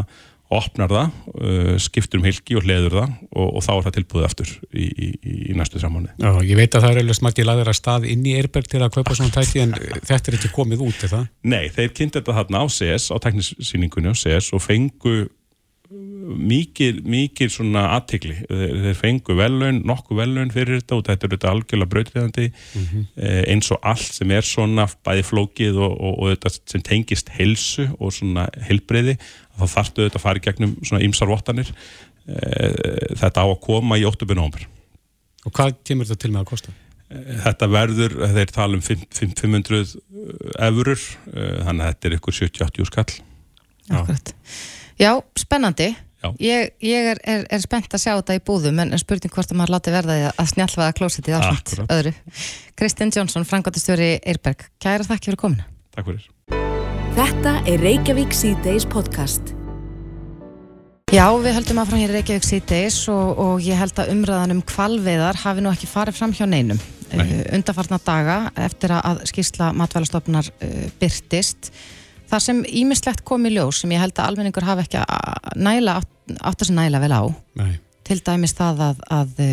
[0.53, 4.27] opnar það, uh, skiptur um hilki og hleður það og, og þá er það tilbúið
[4.29, 5.09] aftur í, í,
[5.51, 6.13] í næstu samáni.
[6.23, 8.83] Já, ég veit að það er alveg smargir laðir að stað inn í Eirberg til
[8.85, 9.75] að kaupa svona tæki en
[10.07, 11.27] þetta er ekki komið út, er það?
[11.51, 15.17] Nei, þeir kynnti þetta þarna á CS, á teknissýningunni á CS og fengu
[16.27, 21.35] mikið, mikið svona aðtikli, þeir, þeir fengu velun, nokkuð velun fyrir þetta og þetta er
[21.35, 23.05] þetta algjörlega brautriðandi mm -hmm.
[23.53, 27.89] eins og allt sem er svona bæði flókið og, og, og þetta sem tengist helsu
[27.99, 29.17] og svona helbreyði
[29.57, 34.07] þá þartu þetta að fara í gegnum svona ymsarvottanir eh, þetta á að koma í
[34.09, 34.29] 8.
[34.37, 34.67] nómur
[35.47, 36.73] Og hvað kemur þetta til með að kosta?
[37.07, 39.95] Eh, þetta verður, þeir tala um 500
[40.67, 43.13] eurur þannig að þetta er ykkur 70-80 skall
[43.87, 44.35] Akkurat
[44.97, 45.91] Já, spennandi.
[46.23, 46.31] Já.
[46.41, 49.59] Ég, ég er, er, er spennt að sjá þetta í búðum en spurning hvort að
[49.61, 52.15] maður láti verða því að snjálfaða klósitið ásamt öðru.
[52.81, 54.65] Kristinn Jónsson, frangotistjóri Eirberg.
[54.81, 55.69] Kæra þakki fyrir komina.
[55.93, 56.25] Takk fyrir.
[57.17, 59.55] Þetta er Reykjavík C-Days podcast.
[61.09, 64.61] Já, við höldum að frá hér Reykjavík C-Days og, og ég held að umræðan um
[64.69, 66.77] kvalveðar hafi nú ekki farið fram hjá neinum.
[67.15, 67.23] Nei.
[67.23, 71.73] Uh, undarfarna daga eftir að skýrsla matvælastofnar uh, byrtist
[72.29, 75.97] það sem ímislegt kom í ljós sem ég held að almenningur hafa ekki að næla
[76.03, 77.25] átt að sem næla vel á
[77.63, 77.75] Nei.
[78.05, 79.45] til dæmis það að, að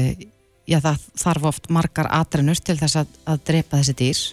[0.67, 4.25] já, það þarf oft margar atrenur til þess að, að drepa þessi dýr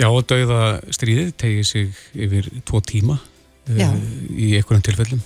[0.00, 3.98] Já og dauða stríðið tegið sig yfir tvo tíma uh,
[4.32, 5.20] í einhverjum tilfellum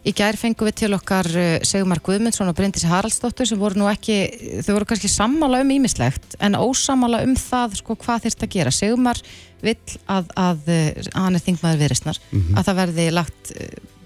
[0.00, 3.88] Í gær fengum við til okkar eh, Segumar Guðmundsson og Bryndis Haraldsdóttur sem voru nú
[3.90, 4.14] ekki,
[4.64, 8.72] þau voru kannski sammála um ímislegt en ósammála um það sko hvað þýrt að gera.
[8.72, 9.20] Segumar
[9.60, 12.56] vill að, að, að eh, hann er þingmaður viðristnar, mm -hmm.
[12.56, 13.52] að það verði lagt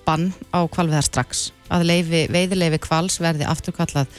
[0.05, 4.11] bann á kvalviðar strax, að leifi, veiðileifi kvals verði afturkallað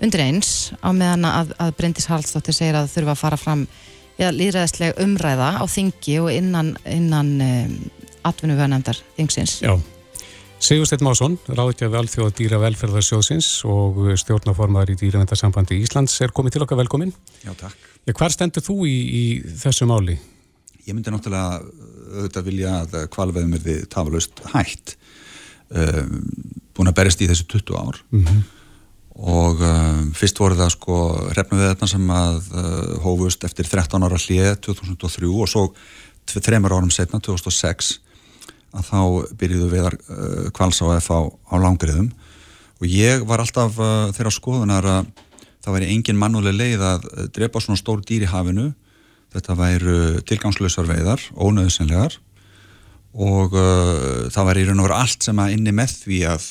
[0.00, 3.68] undir eins á meðan að, að Bryndis Haraldsdóttur segir að þurfa að fara fram
[4.18, 7.76] ja, líðræðislega umræða á þingi og innan, innan um,
[8.28, 9.60] atvinnuverðnefndar þingsins.
[9.64, 9.76] Já.
[10.58, 16.80] Sigursteinn Másson, ráðgjafi alþjóða dýra velferðarsjóðsins og stjórnaformaður í dýravendarsambandi Íslands er komið til okkar
[16.80, 17.12] velkomin.
[17.44, 17.78] Já, takk.
[18.08, 19.24] Ja, hvar stendur þú í, í
[19.62, 20.18] þessu máli?
[20.88, 21.60] Ég myndi náttúrulega
[22.08, 24.96] auðvitað vilja að kvalveðum er þið tafalaust hægt.
[25.68, 26.24] Um,
[26.74, 28.44] búin að berist í þessu 20 ár mm -hmm.
[29.18, 30.96] Og um, fyrst voru það sko
[31.32, 35.64] hrefna við þetta sem að uh, hófust eftir 13 ára hlið 2003 og svo
[36.28, 37.96] þreymar árum setna 2006
[38.78, 39.00] að þá
[39.40, 42.12] byrjuðu viðar uh, kvals á FA á langriðum.
[42.78, 45.10] Og ég var alltaf uh, þeirra skoðunar að
[45.66, 48.70] það væri engin mannuleg leið að drepa svona stór dýr í hafinu.
[49.34, 50.00] Þetta væru
[50.30, 52.20] tilgangslösar veiðar ónöðsynlegar
[53.18, 53.56] og
[54.30, 56.44] það væri í raun og veru allt sem að inni með því að,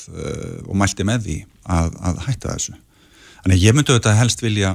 [0.67, 2.77] og mælti með því að, að hætta þessu.
[3.43, 4.73] Þannig ég myndi auðvitað helst vilja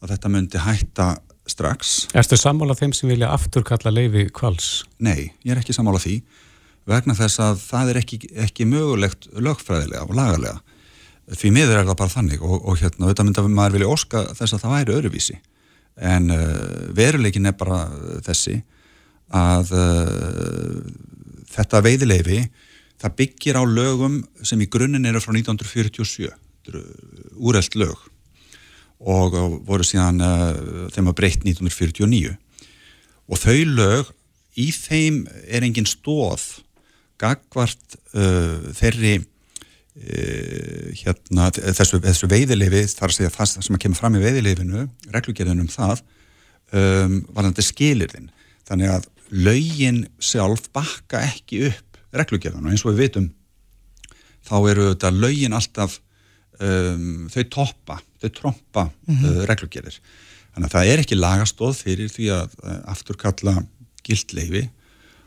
[0.00, 1.08] að þetta myndi hætta
[1.50, 1.96] strax.
[2.16, 4.84] Erstu sammála þeim sem vilja afturkalla leiði kvals?
[5.02, 6.20] Nei, ég er ekki sammála því
[6.90, 10.60] vegna þess að það er ekki, ekki mögulegt lögfræðilega og lagarlega
[11.38, 14.22] því miður er það bara þannig og, og hérna, auðvitað myndi að maður vilja óska
[14.38, 15.36] þess að það væri öruvísi
[16.10, 17.82] en uh, veruleikin er bara
[18.26, 18.56] þessi
[19.36, 20.80] að uh,
[21.52, 22.40] þetta veiðileifi
[23.00, 26.30] það byggir á lögum sem í grunninn eru frá 1947
[27.40, 27.98] úreld lög.
[29.00, 32.36] Og voru síðan uh, þeim að breytt 1949
[33.30, 34.10] og þau lög
[34.60, 36.60] í þeim er engin stóð
[37.20, 44.00] gagvart uh, þeirri uh, hérna, þessu, þessu veiðilefi þar að segja það sem að kemur
[44.00, 46.02] fram í veiðilefinu reglugjörðunum það
[46.76, 48.30] um, var þetta skilirðin
[48.68, 53.28] þannig að laugin sjálf bakka ekki upp reglugjörðunum eins og við vitum
[54.46, 55.98] þá eru þetta laugin alltaf
[56.58, 59.24] um, þau toppa, þau trompa mm -hmm.
[59.30, 60.00] uh, reglugjörðir
[60.54, 63.56] þannig að það er ekki lagastóð fyrir því að uh, afturkalla
[64.06, 64.66] gildleifi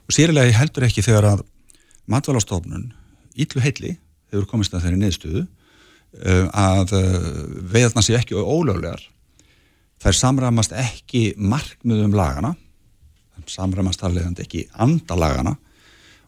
[0.04, 1.46] og sérilega heldur ekki þegar að
[2.12, 2.92] matvælastofnun
[3.36, 3.98] ítlu heilli
[4.34, 7.32] hefur komist að þeirri neðstuðu uh, að uh,
[7.74, 9.02] veiðna sér ekki ólöglegar.
[10.04, 12.56] Þær samramast ekki markmiðum lagana
[13.50, 15.56] samramast þar leiðandi ekki andalagana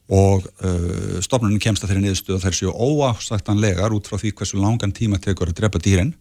[0.05, 4.59] og uh, stofnunum kemst að þeirri neðstuðu að þær séu óásættanlegar út frá því hversu
[4.61, 6.13] langan tíma tekur að drepa dýrin.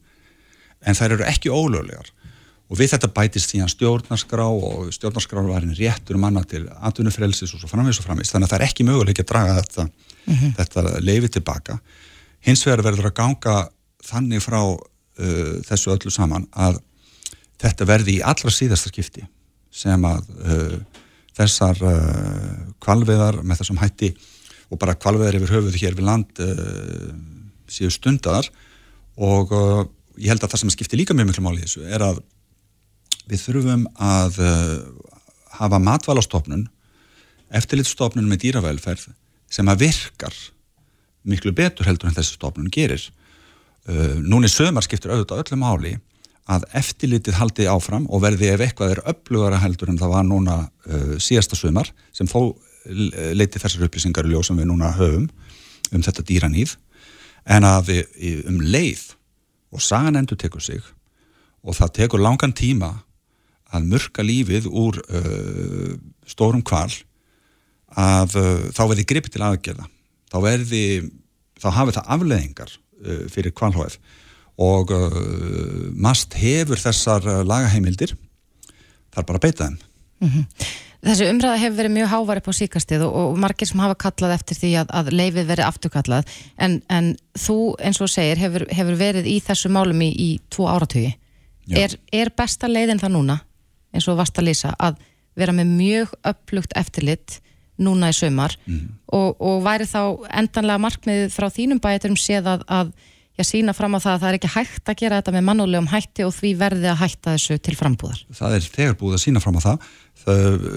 [0.84, 2.08] En þær eru ekki ólöglegar.
[2.72, 7.68] Og við þetta bætist því að stjórnarskrá og stjórnarskrávarinn réttur manna til atvinnufrelsis og svo
[7.68, 8.32] framvegis og framvegis.
[8.32, 10.54] Þannig að það er ekki möguleik að draga þetta, mm -hmm.
[10.58, 11.78] þetta leifi tilbaka
[12.44, 13.54] hins vegar verður að ganga
[14.04, 16.80] þannig frá uh, þessu öllu saman að
[17.62, 19.24] þetta verði í allra síðasta skipti
[19.74, 20.76] sem að uh,
[21.34, 24.12] þessar uh, kvalveðar með þessum hætti
[24.70, 27.10] og bara kvalveðar yfir höfuð hér við land uh,
[27.70, 28.48] síðu stundar
[29.16, 29.82] og uh,
[30.18, 32.22] ég held að það sem skiptir líka mjög miklu máli í þessu er að
[33.30, 34.78] við þurfum að uh,
[35.58, 36.66] hafa matvælastofnun
[37.54, 39.08] eftirlitstofnun með dýravelferð
[39.52, 40.34] sem að virkar
[41.24, 43.02] miklu betur heldur en þessi stofnun gerir.
[43.84, 45.94] Uh, núni sömar skiptir auðvitað öllu máli
[46.50, 50.56] að eftirlitið haldi áfram og verði ef eitthvað er upplugara heldur en það var núna
[50.64, 52.54] uh, síðasta sömar sem þó
[52.84, 55.30] leiti þessar upplýsingar í ljóð sem við núna höfum
[55.94, 56.74] um þetta dýranýð
[57.56, 59.06] en að við um leið
[59.72, 60.84] og sagan endur tekur sig
[61.64, 62.92] og það tekur langan tíma
[63.74, 65.94] að mörka lífið úr uh,
[66.28, 66.90] stórum kval
[67.94, 69.88] að uh, þá verði gripið til aðgerða.
[70.30, 70.84] Þá verði,
[71.62, 73.98] þá hafi það afleðingar uh, fyrir kvalhóef
[74.60, 78.14] og uh, mast hefur þessar uh, lagaheimildir
[79.14, 79.80] þar bara beita þeim
[80.24, 80.44] Mm -hmm.
[81.04, 84.34] Þessi umræða hefur verið mjög hávar upp á síkastið og, og margir sem hafa kallað
[84.38, 88.96] eftir því að, að leifið verið afturkallað en, en þú eins og segir hefur, hefur
[88.96, 91.12] verið í þessu málum í, í tvo áratögi.
[91.68, 93.38] Er, er besta leiðin það núna,
[93.92, 94.96] eins og vast að lýsa, að
[95.36, 97.40] vera með mjög upplugt eftirlit
[97.76, 98.88] núna í sömar mm.
[99.12, 102.92] og, og væri þá endanlega markmiðið frá þínum bæturum séð að, að
[103.34, 105.90] já, sína fram á það að það er ekki hægt að gera þetta með mannulegum
[105.90, 108.20] hætti og því verði að hætta þessu til frambúðar.
[108.38, 109.88] Það er þegar búið að sína fram á það.
[110.24, 110.68] Það,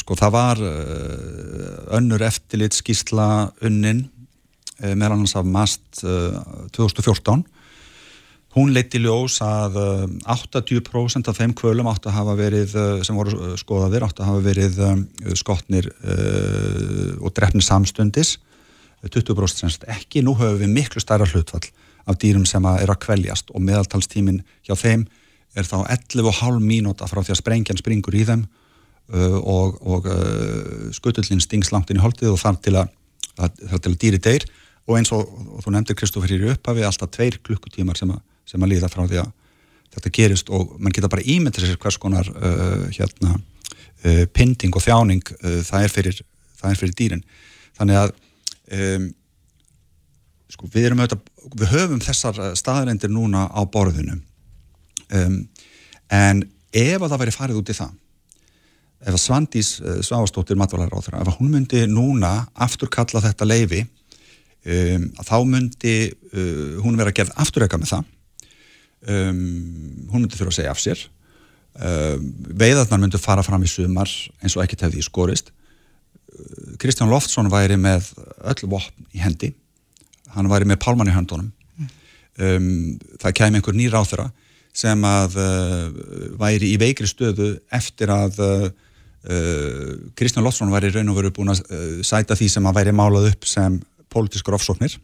[0.00, 3.28] sko, það var uh, önnur eftirlit skísla
[3.64, 6.40] unnin uh, meðal annars af MAST uh,
[6.76, 7.44] 2014.
[8.56, 9.74] Hún leiti ljós að
[10.24, 12.72] 80% af þeim kvölum átt að hafa verið,
[13.04, 14.78] sem voru skoðaðir, átt að hafa verið
[15.36, 15.90] skotnir
[17.20, 18.38] og drefnir samstundis.
[19.04, 20.24] 20% semst ekki.
[20.24, 21.68] Nú höfum við miklu stærra hlutfall
[22.06, 25.06] af dýrum sem að er að kveljast og meðaltalstímin hjá þeim
[25.56, 30.92] er þá 11,5 mínúta frá því að sprengjan springur í þeim uh, og, og uh,
[30.94, 32.92] skutullin stings langt inn í holdið og þar til að,
[33.40, 34.46] að, til að dýri deyr.
[34.86, 38.62] Og eins og, og þú nefndir Kristófur í upphafi alltaf tveir klukkutímar sem að, sem
[38.62, 39.32] að líða frá því að
[39.96, 43.38] þetta gerist og mann geta bara ímyndir sér hvers konar uh, hérna,
[44.04, 46.20] uh, pinding og þjáning uh, það er fyrir,
[46.62, 47.24] fyrir dýrin.
[47.78, 48.14] Þannig að
[48.76, 49.08] um,
[50.52, 51.22] sko, við, auðvitað,
[51.58, 54.18] við höfum þessar eh, staðarendir núna á borðinu.
[55.14, 55.40] Um,
[56.12, 56.42] en
[56.74, 57.94] ef að það væri farið út í það
[59.06, 65.10] ef að Svandís uh, Svavastóttir þeirra, ef að hún myndi núna afturkalla þetta leifi um,
[65.20, 68.08] þá myndi uh, hún vera gerð afturreika með það.
[69.06, 69.44] Um,
[70.10, 71.04] hún myndi þurfa að segja af sér.
[71.76, 74.08] Veiðarnar myndi fara fram í sumar
[74.40, 75.50] eins og ekki tefði í skorist
[76.80, 78.10] Kristján Loftsson væri með
[78.48, 79.52] öll vopn í hendi
[80.34, 81.52] hann væri með pálmann í höndunum.
[82.36, 84.26] Um, það kæmi einhver nýr áþra
[84.76, 85.86] sem að uh,
[86.36, 91.54] væri í veikri stöðu eftir að uh, uh, Kristján Loftsson væri raun og veru búin
[91.54, 93.80] að uh, sæta því sem að væri málað upp sem
[94.12, 94.98] pólitískur ofsóknir.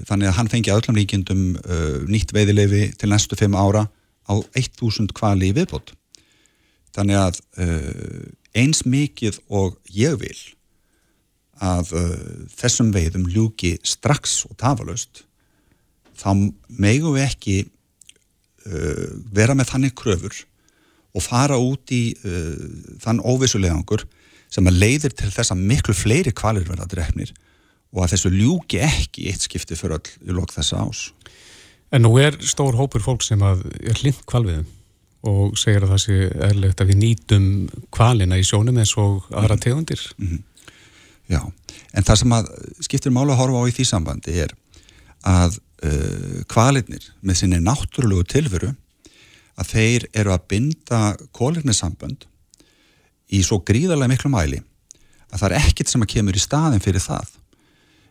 [0.00, 3.86] Þannig að hann fengi að öllum líkjendum uh, nýtt veiðilefi til næstu fimm ára
[4.26, 5.94] á 1000 kvali í viðbót.
[6.90, 7.36] Þannig að
[8.58, 10.38] eins mikið og ég vil
[11.60, 12.14] að uh,
[12.56, 15.24] þessum veiðum ljúki strax og tafalaust
[16.20, 16.32] þá
[16.68, 20.40] megum við ekki uh, vera með þannig kröfur
[21.16, 22.56] og fara út í uh,
[23.02, 24.06] þann óvissulegangur
[24.50, 27.32] sem að leiðir til þess að miklu fleiri kvalir verða drefnir
[27.94, 31.08] og að þessu ljúki ekki eitt skipti fyrir öll í lok þessa ás.
[31.90, 34.68] En nú er stór hópur fólk sem að er hlind kvalviðum
[35.30, 37.46] og segir að það sé erlegt að við nýtum
[37.92, 40.00] kvalina í sjónum eins og aðra tegundir.
[40.16, 40.42] Mm -hmm.
[41.30, 41.40] Já,
[41.94, 42.48] en það sem að
[42.82, 44.54] skiptir mála að horfa á í því sambandi er
[45.30, 48.72] að uh, kvalitnir með sinni náttúrulegu tilveru
[49.60, 51.02] að þeir eru að binda
[51.36, 52.26] kólirnisambönd
[53.30, 54.58] í svo gríðarlega miklu mæli
[55.30, 57.28] að það er ekkit sem að kemur í staðin fyrir það.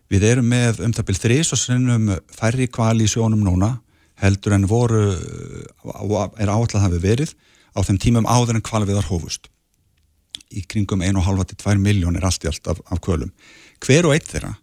[0.09, 3.73] Við erum með um það byrð þrís og sinnum færri kvali í sjónum núna
[4.23, 7.35] heldur en voru er áallega það við verið
[7.75, 9.51] á þeim tímum áður en kvalviðar hófust
[10.49, 13.31] í kringum 1,5-2 miljónir allt í allt af, af kvölum.
[13.83, 14.55] Hver og eitt þeirra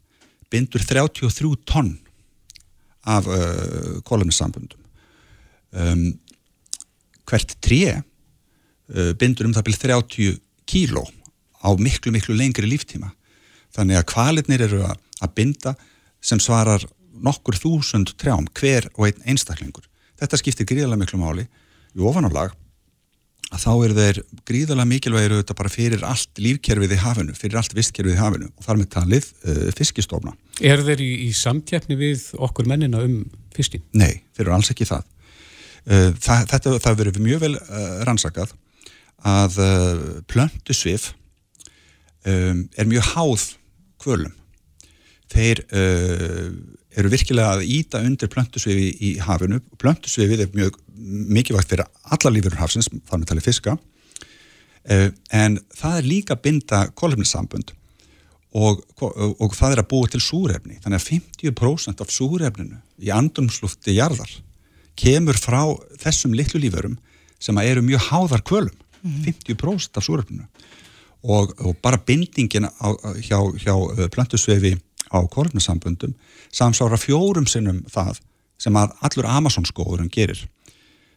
[0.53, 1.95] bindur 33 tonn
[3.07, 4.81] af uh, kóluminsambundum.
[5.71, 6.09] Um,
[7.27, 11.05] hvert tré uh, bindur um það byrj 30 kíló
[11.63, 13.13] á miklu, miklu lengri líftíma.
[13.75, 15.75] Þannig að kvalitnir eru að, að binda
[16.25, 16.83] sem svarar
[17.17, 19.87] nokkur þúsund trjám hver og einn einstaklingur.
[20.19, 21.47] Þetta skiptir gríðarlega miklu máli
[21.97, 22.55] í ofanálag
[23.55, 27.77] að þá eru þeir gríðarlega mikilvægir auðvitað bara fyrir allt lífkerfið í hafinu, fyrir allt
[27.77, 30.35] vistkerfið í hafinu og þar með talið uh, fiskistofna.
[30.61, 33.21] Er þeir í, í samtjafni við okkur mennina um
[33.55, 33.85] fiskin?
[33.95, 35.07] Nei, þeir eru alls ekki það.
[35.87, 38.57] Uh, það þetta það verið mjög vel uh, rannsakað
[39.27, 41.13] að uh, plöntusvif
[42.27, 43.47] um, er mjög háð
[44.03, 44.35] kvölum.
[45.31, 46.51] Þeir uh,
[46.97, 49.61] eru virkilega að íta undir plöntusvifi í hafinu.
[49.81, 55.99] Plöntusvifið er mjög mikilvægt fyrir alla lífurur hafsins, þar með talið fiska, uh, en það
[56.01, 57.75] er líka binda kólefnissambund
[58.57, 60.79] og, og, það er að búa til súrefni.
[60.81, 64.31] Þannig að 50% af súrefninu í andrumslufti jarðar
[64.97, 65.61] kemur frá
[66.01, 66.97] þessum litlu líferum
[67.43, 68.77] sem eru mjög háðar kvölum.
[69.05, 70.47] 50% af súrefninu.
[71.27, 72.89] Og, og bara bindingin á,
[73.21, 74.77] hjá, hjá uh, plöntusvefi
[75.13, 76.15] á korfnasamböndum
[76.53, 78.21] samsára fjórum sinnum það
[78.61, 80.47] sem að allur Amazonskóðurinn gerir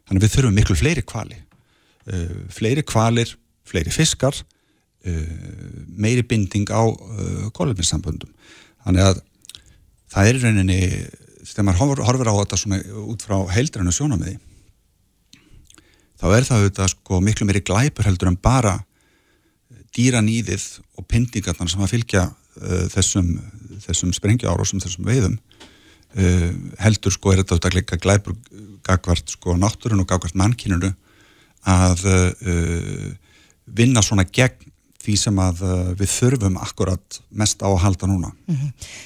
[0.09, 3.35] þannig við þurfum miklu fleiri kvali uh, fleiri kvalir,
[3.69, 5.23] fleiri fiskar uh,
[5.93, 8.33] meiri binding á uh, korfnasamböndum
[8.85, 9.23] þannig að
[10.09, 10.79] það er rauninni
[11.45, 14.37] þegar maður horfir, á þetta svona út frá heildrannu sjónamiði
[16.19, 18.79] þá er það auðvitað sko miklu meiri glæpur heldur en bara
[19.95, 20.65] dýranýðið
[20.97, 22.25] og pindingarnar sem að fylgja
[22.93, 23.29] þessum,
[23.85, 25.37] þessum sprengjaárosum, þessum veiðum
[26.17, 26.49] uh,
[26.81, 28.37] heldur sko er þetta líka glæpur
[28.85, 30.93] gagvart sko náttúrun og gagvart mannkynunu
[31.69, 33.07] að uh,
[33.69, 34.65] vinna svona gegn
[34.99, 38.31] því sem að uh, við þurfum akkurat mest á að halda núna.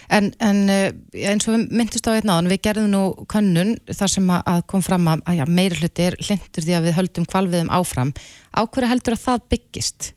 [0.10, 4.12] En, en uh, eins og við myndist á einn áðan, við gerðum nú könnun þar
[4.16, 7.28] sem að- kom fram að, að já, meiri hluti er hlindur því að við höldum
[7.30, 8.14] kvalviðum áfram.
[8.58, 10.10] Á hverju heldur að það byggist?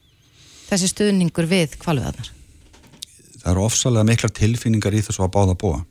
[0.70, 2.32] Þessi stuðningur við kvalviðarnar?
[3.36, 5.84] Það eru ofsalega miklar tilfinningar í þessu að báða búa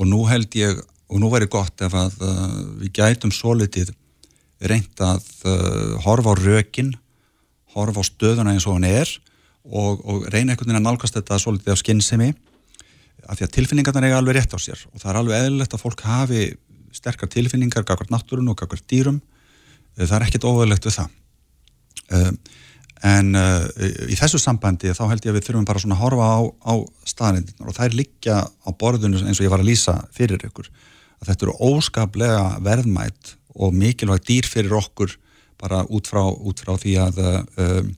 [0.00, 0.80] og nú held ég
[1.10, 3.92] og nú væri gott ef að uh, við gætum svo litið
[4.60, 6.94] reynd að uh, horfa á rökin
[7.74, 9.10] horfa á stöðuna eins og hann er
[9.64, 12.30] og, og reyna einhvern veginn að nálgast þetta svo litið af skinnsemi
[13.30, 14.80] af því að tilfinningarnar eiga alveg rétt á sér.
[14.90, 16.40] Og það er alveg eðlilegt að fólk hafi
[16.94, 19.20] sterkar tilfinningar gagvart náttúrun og gagvart dýrum.
[19.98, 21.12] Það er ekkit óveðlegt við það.
[22.10, 22.38] Um,
[23.06, 23.64] en uh,
[24.10, 26.74] í þessu sambandi þá held ég að við þurfum bara svona að horfa á, á
[27.08, 30.68] staðrindirnar og þær liggja á borðinu eins og ég var að lýsa fyrir ykkur
[31.20, 35.16] að þetta eru óskaplega verðmætt og mikilvægt dýr fyrir okkur
[35.60, 37.90] bara út frá, út frá því að um,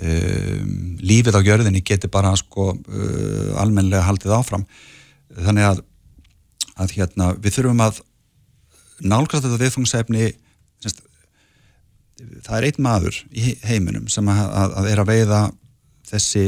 [0.00, 0.74] um,
[1.04, 4.64] lífið á jörðinni geti bara sko uh, almennilega haldið áfram.
[5.36, 5.82] Þannig að,
[6.80, 8.00] að hérna, við þurfum að
[9.04, 10.30] nálgast þetta viðfungsefni
[12.18, 15.42] það er einn maður í he- heiminum sem að, að, að er að veiða
[16.08, 16.44] þessi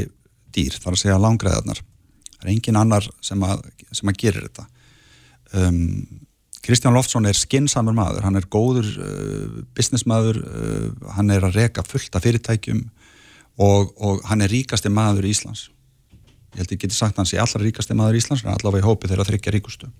[0.50, 1.84] dýr, þar að segja langræðarnar
[2.40, 4.66] það er engin annar sem að, sem að gerir þetta.
[5.60, 5.80] Um,
[6.64, 11.84] Kristján Loftsson er skinsamur maður, hann er góður uh, businessmaður, uh, hann er að reka
[11.86, 12.82] fullt af fyrirtækjum
[13.60, 15.68] og, og hann er ríkasti maður í Íslands.
[16.54, 18.88] Ég held ég geti sagt hans í allra ríkasti maður í Íslands en allavega í
[18.88, 19.90] hópi þeirra þryggja ríkustu.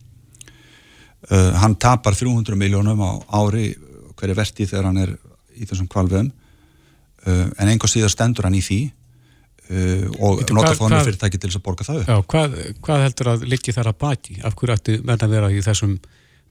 [1.29, 3.11] Uh, hann tapar 300 miljónum á
[3.43, 3.75] ári
[4.17, 5.17] hverju verti þegar hann er
[5.61, 10.81] í þessum kvalveðum uh, en einhver síðar stendur hann í því uh, og Veitu, hvað-
[10.81, 12.57] fóðan fyrirtæki til þess að borga það upp Já, hvað,
[12.87, 14.41] hvað heldur að liggi þar að baki?
[14.45, 15.99] Af hverju ætti menn að vera í þessum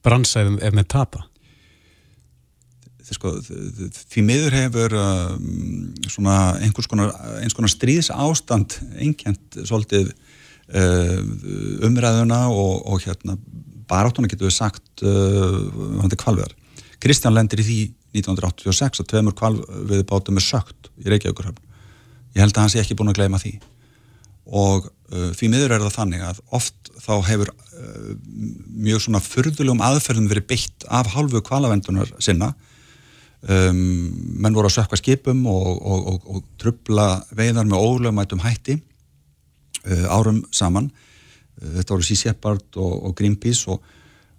[0.05, 1.25] bransæðum ef með tapa?
[3.09, 4.93] Sko, því miður hefur
[6.13, 7.09] svona einhvers konar,
[7.57, 13.33] konar stríðs ástand einkjent svolítið uh, umræðuna og, og hérna
[13.89, 15.57] baráttuna getur við sagt uh,
[16.03, 16.53] hann er kvalveðar.
[17.01, 17.79] Kristján lendir í því
[18.15, 21.59] 1986 að tveimur kvalveði bátum er sögt í Reykjavíkurhöfn.
[22.35, 23.55] Ég held að hann sé ekki búin að gleyma því.
[24.49, 28.09] Og uh, því miður er það þannig að oft þá hefur uh,
[28.87, 32.53] mjög svona furðulegum aðferðum verið beitt af hálfu kvalavendunar sinna.
[33.39, 34.09] Um,
[34.41, 38.79] menn voru að sökka skipum og, og, og, og trubla veiðar með ólögmætum hætti
[39.85, 40.89] uh, árum saman.
[41.61, 43.85] Uh, þetta voru Sea Shepherd og Greenpeace og,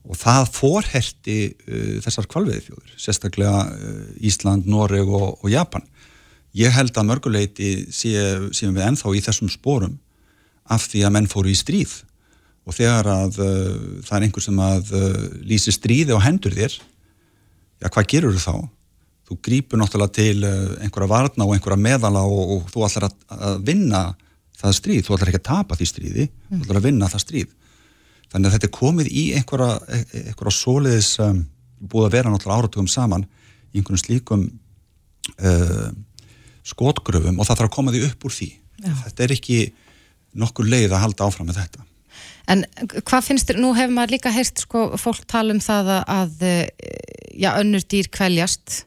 [0.09, 5.85] og það fórherti uh, þessar kvalveiðfjóður sérstaklega uh, Ísland, Noreg og, og Japan.
[6.57, 9.99] Ég held að mörguleiti séum sé við ennþá í þessum spórum
[10.71, 12.01] af því að menn fóru í stríð.
[12.67, 16.75] Og þegar að uh, það er einhver sem að uh, lýsi stríði á hendur þér
[16.75, 18.57] já, hvað gerur þú þá?
[19.31, 23.17] Þú grípur náttúrulega til uh, einhverja varna og einhverja meðala og, og þú ætlar að,
[23.37, 24.03] að vinna
[24.61, 27.57] það stríð, þú ætlar ekki að tapa því stríði þú ætlar að vinna það stríð
[28.31, 31.45] þannig að þetta er komið í einhverja, einhverja svoleiðis um,
[31.81, 33.27] búið að vera náttúrulega áratugum saman
[33.71, 34.47] í einhverjum slíkum
[35.41, 35.87] uh,
[36.67, 38.51] skotgröfum og það þarf að koma því upp úr því
[38.81, 38.93] Já.
[39.07, 39.61] þetta er ekki
[40.41, 41.87] nokkur leið að halda áfram með þetta
[42.51, 42.65] En
[43.07, 46.41] hvað finnst þér, nú hefur maður líka heyrt sko, fólk tala um það að, að
[47.39, 48.81] já, önnur dýr kvæljast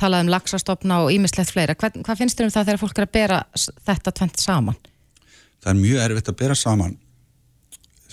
[0.00, 1.76] talað um laxastofna og ímislegt fleira.
[1.76, 3.40] Hvað, hvað finnst þér um það þegar fólk er að bera
[3.90, 4.78] þetta tvent saman?
[5.62, 6.96] það er mjög erfitt að bera saman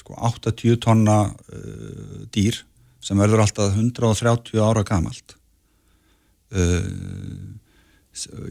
[0.05, 2.61] sko 80 tonna uh, dýr
[3.01, 5.33] sem verður alltaf 130 ára gamalt.
[6.53, 7.57] Uh,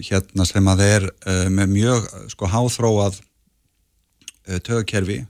[0.03, 5.23] hérna sem að er uh, með mjög sko háþróað uh, tögakerfi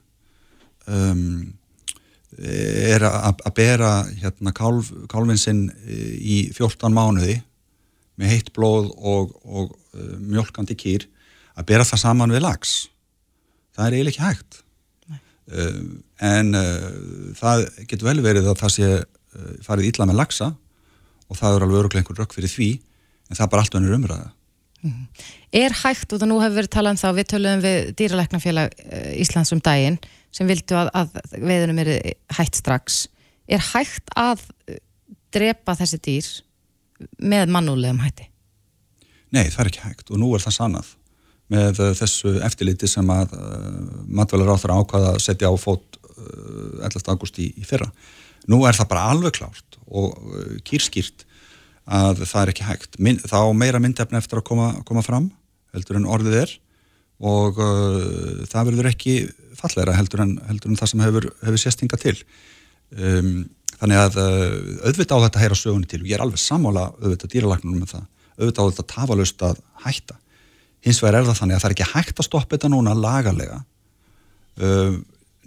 [0.89, 1.53] um,
[2.35, 7.37] er að bera hérna kálf, kálfin sinn eh, í 14 mánuði
[8.19, 11.07] með heitt blóð og, og uh, mjölkandi kýr
[11.55, 12.75] að bera það saman við lags
[13.75, 14.59] það er eiginlega ekki hægt.
[14.59, 14.64] uh,
[15.45, 16.85] en uh,
[17.37, 20.47] það getur vel verið að það sé uh, farið illa með lagsa
[21.29, 22.71] og það er alveg öruglega einhver rökk fyrir því
[23.29, 24.31] en það er bara allt önnur umræða
[25.55, 29.21] Er hægt, og það nú hefur verið talað um þá, við töluðum við dýralæknafélag eh,
[29.23, 29.97] Íslands um daginn
[30.35, 31.91] sem vildu að, að veiðunum er
[32.37, 33.05] hægt strax.
[33.49, 34.81] Er hægt að eh,
[35.33, 36.29] drepa þessi dýr
[37.17, 38.27] með mannúlegum hætti?
[39.33, 40.93] Nei, það er ekki hægt og nú er það sannað
[41.53, 43.77] með uh, þessu eftirliti sem að uh,
[44.17, 47.05] matvælar áþara ákvaða að setja á fót uh, 11.
[47.11, 47.91] ágúst í, í fyrra.
[48.49, 50.17] Nú er það bara alveg klárt og
[50.65, 51.25] kýrskýrt
[51.85, 52.99] að það er ekki hægt.
[53.01, 55.29] Min, þá meira myndefni eftir að koma, koma fram
[55.75, 56.53] heldur en orðið er
[57.25, 59.15] og uh, það verður ekki
[59.55, 62.15] falleira heldur en, heldur en það sem hefur, hefur séstinga til.
[62.95, 63.45] Um,
[63.79, 64.57] þannig að uh,
[64.89, 67.95] auðvitað á þetta að heyra sögunni til og ég er alveg sammála auðvitað dýralagnunum með
[67.95, 70.19] það auðvitað á þetta tafalaust að hætta
[70.85, 73.61] hins vegar er það þannig að það er ekki hægt að stoppa þetta núna lagarlega
[74.61, 74.97] uh,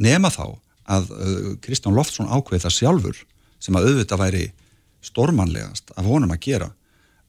[0.03, 0.45] nema þá
[0.89, 3.23] að uh, Kristján Loftsson ákveð það sjálfur
[3.63, 4.45] sem að auðvitað væri
[5.05, 6.71] stormanlegast af honum að gera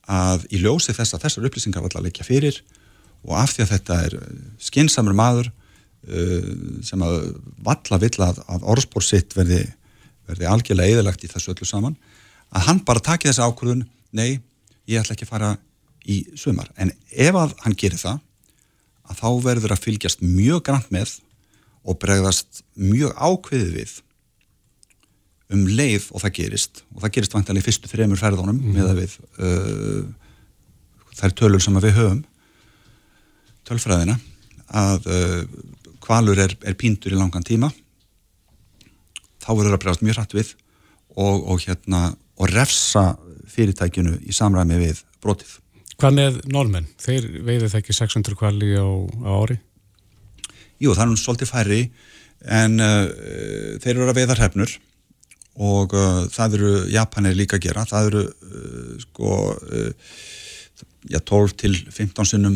[0.09, 2.59] að í ljósi þess að þessar upplýsingar var að leikja fyrir
[3.27, 4.15] og af því að þetta er
[4.63, 6.51] skinsamur maður uh,
[6.85, 7.19] sem að
[7.65, 9.61] valla vill að, að orðspór sitt verði,
[10.29, 11.97] verði algjörlega eðalagt í þessu öllu saman
[12.49, 13.85] að hann bara taki þessi ákvörðun
[14.17, 14.39] nei,
[14.89, 15.55] ég ætla ekki að fara
[16.09, 18.19] í sumar, en ef að hann gerir það
[19.09, 21.17] að þá verður að fylgjast mjög grann með
[21.87, 23.95] og bregðast mjög ákveðið við
[25.49, 28.73] um leið og það gerist og það gerist vantilega í fyrstu þremur ferðunum mm.
[28.75, 30.03] með að við uh,
[31.19, 32.19] þær tölur sem við höfum
[33.69, 34.19] tölfræðina
[34.69, 35.41] að uh,
[36.05, 37.71] kvalur er, er píndur í langan tíma
[39.41, 40.53] þá verður að bregðast mjög hratt við
[41.17, 42.03] og, og hérna
[42.39, 43.07] og refsa
[43.49, 45.57] fyrirtækinu í samræmi við brotið.
[45.99, 46.85] Hvað með normenn?
[47.01, 49.57] Þeir veiðu það ekki 600 kvali á, á ári?
[50.79, 51.79] Jú, það er nú svolítið færri
[52.47, 53.09] en uh,
[53.83, 54.75] þeir eru að veiða hrefnur
[55.59, 60.13] og uh, það eru Japanir líka að gera það eru uh, sko uh,
[61.11, 62.55] já, 12 til 15 sinnum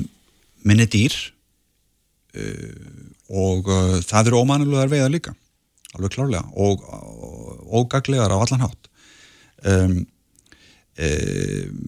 [0.63, 1.17] minni dýr
[2.39, 5.35] uh, og uh, það eru ómanulegar veiðar líka
[5.97, 6.79] alveg klárlega og
[7.75, 8.89] ógaglegar á allan hátt
[9.67, 9.99] um,
[10.95, 11.85] um,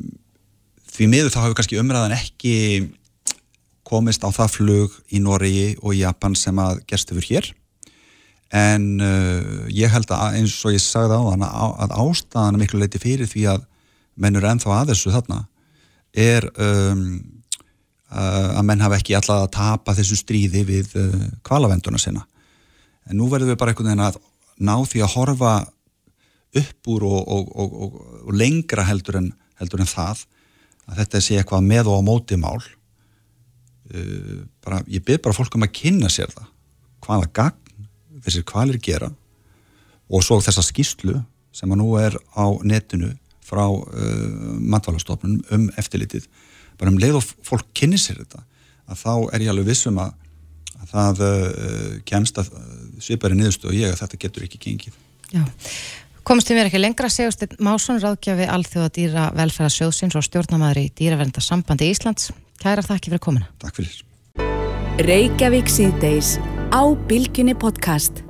[0.96, 2.56] því miður þá hefur kannski umræðan ekki
[3.86, 7.52] komist á það flug í Noregi og Japan sem að gerst yfir hér.
[8.56, 13.02] En uh, ég held að eins og ég sagði á þann að ástæðan miklu leiti
[13.02, 13.66] fyrir því að
[14.16, 15.41] mennur ennþá að þessu þarna
[16.16, 17.02] er um,
[18.14, 22.24] uh, að menn hafa ekki alltaf að tapa þessu stríði við uh, kvalavenduna sinna
[23.10, 24.22] en nú verðum við bara einhvern veginn að
[24.64, 25.56] ná því að horfa
[26.62, 30.24] upp úr og, og, og, og lengra heldur en, heldur en það
[30.86, 35.57] að þetta sé eitthvað með og á móti mál uh, bara, ég byrð bara fólk
[35.57, 36.49] um að kynna sér það
[37.05, 37.88] hvaða gagn
[38.25, 39.11] þessir kvalir gera
[40.09, 41.19] og svo þessa skýslu
[41.55, 43.13] sem að nú er á netinu
[43.45, 43.86] frá uh,
[44.59, 46.25] matvalastofnun um eftirlitið.
[46.79, 48.41] Bara um leið og fólk kynni sér þetta
[48.89, 50.15] að þá er ég alveg vissum að,
[50.81, 52.51] að það uh, kemst að
[53.01, 54.97] svipari niðurstu og ég að þetta getur ekki gengið.
[55.33, 55.45] Já
[56.26, 61.86] Komst þið mér ekki lengra, Sigursteinn Másson, ráðgjafi Alþjóða dýra velferðarsjóðsins og stjórnamaður í dýraverndarsambandi
[61.93, 62.32] Íslands.
[62.63, 63.49] Kæra þakki fyrir komuna.
[63.61, 63.99] Takk fyrir.
[65.05, 66.32] Reykjavík síðdeis
[66.73, 68.23] á Bilginni podcast.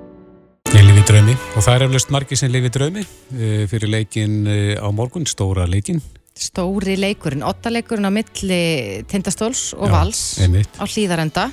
[0.75, 4.75] Ég lifi draumi og það er eflust margi sem lifi draumi eh, fyrir leikin eh,
[4.75, 6.03] á morgun, stóra leikin.
[6.35, 8.59] Stóri leikurinn, ottaleikurinn á milli
[9.07, 10.75] Tindastóls og Já, Vals einmitt.
[10.75, 11.47] á hlýðarenda.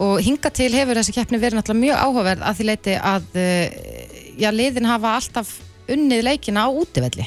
[0.00, 4.08] Og hinga til hefur þessi keppni verið náttúrulega mjög áhugaverð að því leiti að eh,
[4.38, 5.50] já, liðin hafa alltaf
[5.92, 7.26] unnið leikina á útivelli.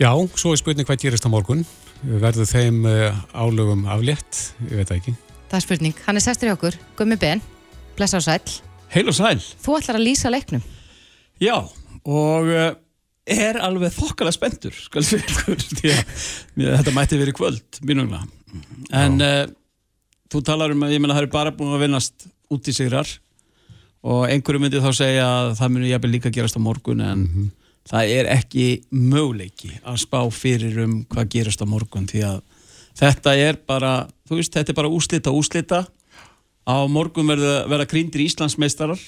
[0.00, 1.64] Já, svo er spurning hvað gerist á morgun.
[2.04, 4.50] Verður þeim eh, álögum aflétt?
[4.68, 5.14] Ég veit ekki.
[5.48, 5.94] Það er spurning.
[6.06, 7.40] Hann er sestur hjá okkur, Gummi Ben,
[7.96, 8.42] blessa á sæl.
[8.92, 9.38] Heil og sæl.
[9.64, 10.64] Þú ætlar að lýsa leiknum.
[11.42, 11.56] Já,
[12.04, 12.68] og uh,
[13.24, 15.64] er alveg þokkalega spenntur, skal segja að
[16.58, 18.20] mér- þetta mætti verið kvöld, mínugna.
[18.94, 19.44] En uh,
[20.30, 23.08] þú talar um að ég meina það er bara búin að vinnast út í sigrar
[24.04, 27.22] og einhverju myndi þá segja að það muni jafnvel líka gerast á morgun en
[27.88, 32.40] það er ekki möguleiki að spá fyrir um hvað gerast á morgun því að
[32.98, 33.94] þetta er bara,
[34.28, 35.84] þú veist, þetta er bara úslita úslita
[36.64, 39.00] á morgun verða, verða krýndir Íslandsmeistarar.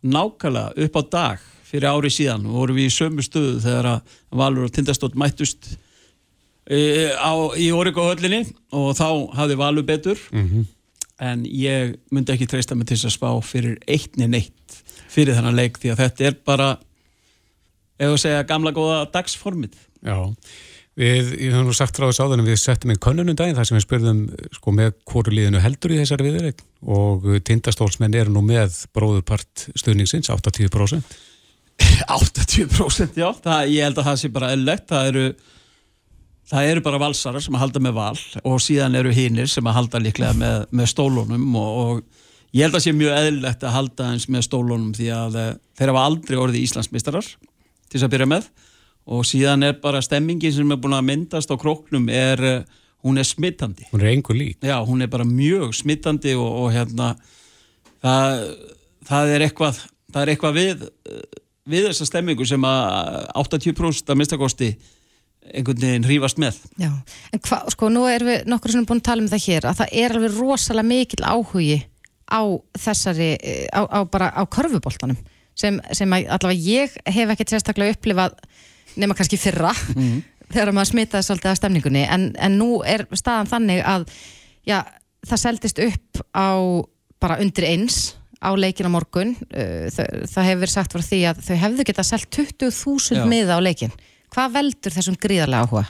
[0.00, 4.66] Nákvæmlega upp á dag fyrir ári síðan vorum við í sömu stöðu þegar að Valur
[4.66, 5.68] og Tindastótt mættust
[6.66, 10.22] e, á, í Origo höllinni og þá hafði Valur betur
[11.20, 15.58] en ég myndi ekki treysta mig til þess að spá fyrir eittni neitt fyrir þennan
[15.58, 16.72] leik því að þetta er bara
[18.00, 19.76] ef að segja gamla góða dagsformið.
[20.00, 20.18] Já,
[20.98, 23.68] Við, ég hef nú sagt frá þess áður en við settum einn könnunum daginn þar
[23.68, 24.18] sem við spurðum
[24.52, 30.28] sko, með hvoru liðinu heldur í þessari viðreik og tindastólsmenn eru nú með bróðupart stuðningsins,
[30.34, 31.14] 80%.
[32.10, 35.24] 80% já, það, ég held að það sé bara eðlegt, það eru
[36.50, 39.76] það eru bara valsarar sem að halda með val og síðan eru hinnir sem að
[39.78, 44.08] halda líklega með, með stólunum og, og ég held að sé mjög eðlilegt að halda
[44.14, 48.30] eins með stólunum því að eh, þeir hafa aldrei orðið Íslandsmeistarar til þess að byrja
[48.32, 48.50] með
[49.10, 53.20] og síðan er bara stemmingin sem er búin að myndast á króknum er, eh, hún
[53.20, 54.58] er smittandi Hún er engur lík.
[54.62, 57.14] Já, hún er bara mjög smittandi og, og hérna
[58.02, 58.44] það,
[59.06, 60.88] það er eitthvað það er eitthvað við
[61.70, 64.70] við þessa stemmingu sem að 80% að minnstakosti
[65.54, 66.58] einhvern veginn hrífast með.
[66.78, 66.90] Já,
[67.32, 69.78] en hva, sko nú erum við nokkur sem búin að tala um það hér að
[69.80, 71.78] það er alveg rosalega mikil áhugi
[72.30, 72.40] á
[72.78, 75.16] þessari, eh, á, á bara á körfuboltanum
[75.58, 78.36] sem, sem að, allavega ég hef ekki sérstaklega upplifað
[79.00, 80.22] nema kannski fyrra Mhm.
[80.54, 82.00] þegar maður smitaði svolítið af stemningunni.
[82.10, 84.06] En, en nú er staðan þannig að
[84.66, 84.80] já,
[85.26, 86.48] það seldist upp á
[87.22, 89.36] bara undir eins á leikin á morgun.
[89.52, 93.26] Uh, það, það hefur verið sagt frá því að þau hefðu getað selt 20.000 Já.
[93.30, 93.92] miða á leikin
[94.34, 95.84] hvað veldur þessum gríðarlega áhuga?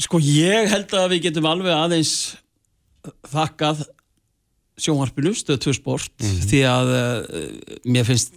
[0.00, 2.14] Sko ég held að við getum alveg aðeins
[3.30, 3.84] þakkað
[4.80, 7.42] sjónvarpinu, stöð 2 sport því að uh,
[7.86, 8.32] mér finnst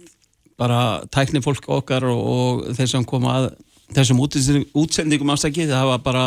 [0.58, 3.48] bara tækni fólk okkar og, og þeir sem koma að
[3.96, 6.24] þessum útsendingum, afstakið það hafa bara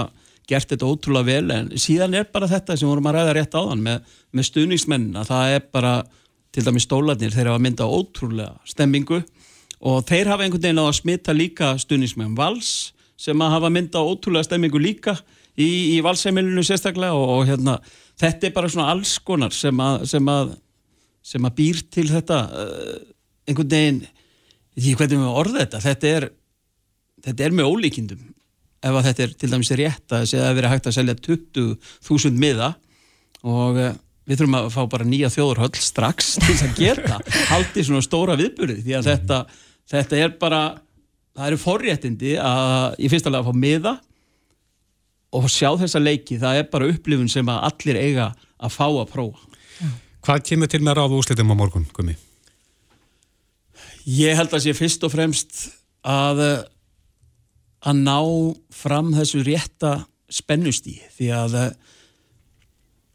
[0.49, 3.83] gert þetta ótrúlega vel en síðan er bara þetta sem vorum að ræða rétt áðan
[3.85, 5.25] með, með stuðningsmennina.
[5.27, 5.93] Það er bara,
[6.51, 9.21] til dæmis stólarnir þeir hafa myndað ótrúlega stemmingu
[9.81, 14.09] og þeir hafa einhvern veginn á að smita líka stuðningsmenn vals sem að hafa myndað
[14.11, 15.15] ótrúlega stemmingu líka
[15.57, 17.17] í, í valseimilinu sérstaklega.
[17.17, 17.77] Og, og hérna,
[18.21, 20.53] þetta er bara svona alls konar sem að, sem að,
[21.33, 22.99] sem að býr til þetta uh,
[23.49, 24.03] einhvern veginn
[24.81, 25.81] ég veit ekki hvernig orða þetta.
[25.87, 26.29] Þetta er,
[27.27, 28.29] þetta er með ólíkindum.
[28.81, 32.41] Ef að þetta er til dæmis rétt að segja að vera hægt að selja 20.000
[32.41, 32.71] miða
[33.45, 33.91] og uh,
[34.29, 37.19] við þurfum að fá bara nýja þjóðurhöll strax til þess að geta
[37.51, 39.39] haldið svona stóra viðburði því að þetta,
[39.91, 40.61] þetta er bara
[41.35, 43.93] það eru forréttindi að í fyrsta lega að fá miða
[45.31, 48.25] og sjá þessa leiki, það er bara upplifun sem að allir eiga
[48.61, 49.47] að fá að prófa.
[50.21, 52.17] Hvað kemur til með ráðu úslitum á morgun, Gumi?
[54.05, 55.63] Ég held að sé fyrst og fremst
[56.03, 56.41] að
[57.81, 58.19] að ná
[58.75, 61.55] fram þessu rétta spennustí því að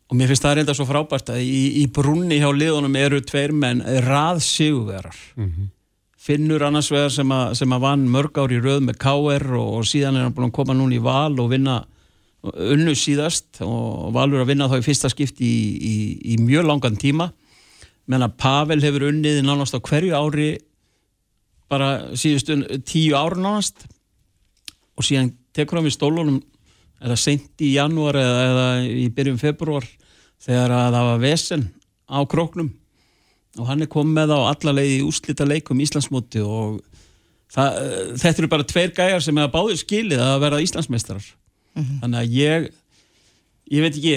[0.06, 3.54] og mér finnst það reynda svo frábært að í, í brunni hjá liðunum eru tveir
[3.54, 5.16] menn rað sigurverar
[6.26, 9.68] Finnur annars vegar sem að, sem að vann mörg ár í röð með KR og,
[9.78, 11.76] og síðan er hann búin að koma núna í val og vinna
[12.42, 15.94] unnu síðast og valur að vinna þá í fyrsta skipti í, í,
[16.34, 17.28] í mjög langan tíma.
[18.10, 20.50] Menn að Pavel hefur unnið nánast á hverju ári
[21.70, 23.86] bara síðustu tíu ára nánast.
[24.98, 26.40] Og síðan tekur hann við stólunum
[27.02, 29.86] það seint í janúar eða, eða í byrjun februar
[30.42, 31.64] þegar að það var vesen
[32.10, 32.70] á króknum
[33.56, 36.80] og hann er komið með á alla leiði í úslita leikum Íslandsmóti og
[37.52, 41.28] það, eh, þetta eru bara tveir gæjar sem hefur báðir skilið að vera Íslandsmeistarar.
[41.76, 42.70] Þannig að ég
[43.72, 44.16] ég veit ekki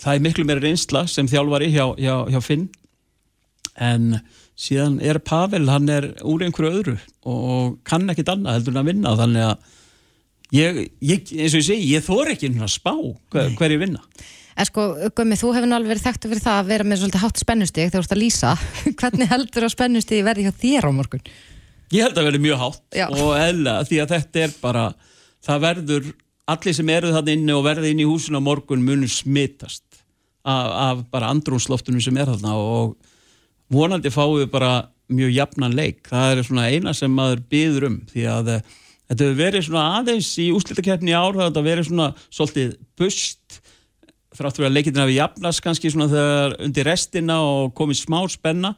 [0.00, 2.68] það er miklu meira reynsla sem þjálfari hjá, hjá, hjá Finn.
[3.80, 4.20] En
[4.60, 6.96] síðan er Pavel hann er úr einhverju öðru
[7.28, 9.14] og kann ekkit annað heldur en að vinna.
[9.20, 9.56] Þannig að
[10.56, 12.92] ég, ég eins og ég segi, ég þór ekki að spá
[13.32, 14.04] hver, hverju vinna
[14.60, 14.82] En sko,
[15.16, 17.94] Gummi, þú hefur alveg verið þekktu fyrir það að vera með svolítið hátt spennustig þegar
[17.94, 18.50] þú ert að lýsa.
[19.00, 21.22] Hvernig heldur að spennustig verði hjá þér á morgun?
[21.90, 23.06] Ég held að verði mjög hátt Já.
[23.08, 24.82] og eðla því að þetta er bara
[25.46, 26.10] það verður,
[26.52, 29.86] allir sem eru þannig inni og verði inn í húsinu á morgun munur smitast
[30.44, 32.94] af, af bara andrúnsloftunum sem er þarna og
[33.72, 34.74] vonandi fáum við bara
[35.10, 36.04] mjög jafnan leik.
[36.10, 39.88] Það er svona eina sem maður byður um því að eh, þetta hefur verið svona
[39.98, 43.59] aðeins í úslitakeppni í ár það hefur verið svona svolítið bust
[44.40, 48.74] þráttur að leikindin hafi jafnast kannski svona þegar undir restina og komið smá spenna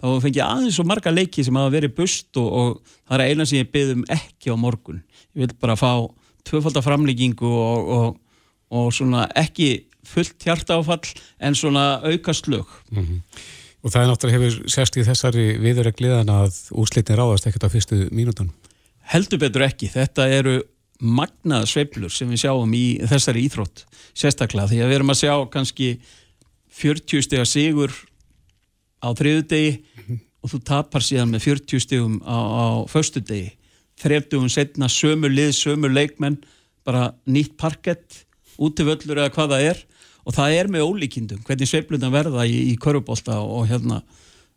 [0.00, 3.46] þá fengi aðeins svo marga leiki sem hafa verið bust og, og það er eina
[3.48, 5.00] sem ég byggðum ekki á morgun.
[5.34, 5.92] Ég vil bara fá
[6.44, 8.40] tvöfaldar framlíkingu og, og,
[8.74, 12.68] og svona ekki fullt hjartáfall en svona auka slög.
[13.84, 18.04] Og það er náttúrulega hefur sérst í þessari viðurregliðan að úslitin ráðast ekkert á fyrstu
[18.12, 18.52] mínútan.
[19.12, 20.62] heldur betur ekki, þetta eru
[21.00, 23.84] magnaða sveiflur sem við sjáum í þessari íþrótt
[24.14, 25.88] sérstaklega því að við erum að sjá kannski
[26.74, 27.94] 40 stega sigur
[29.02, 33.54] á þriðudegi og þú tapar síðan með 40 stegum á, á föstudegi.
[34.00, 36.40] Þrefdugum setna sömu lið, sömu leikmenn
[36.84, 38.24] bara nýtt parkett
[38.60, 39.80] útivöllur eða hvað það er.
[40.24, 44.02] Og það er með ólíkindum hvernig sveifluna verða í, í körubólta og hérna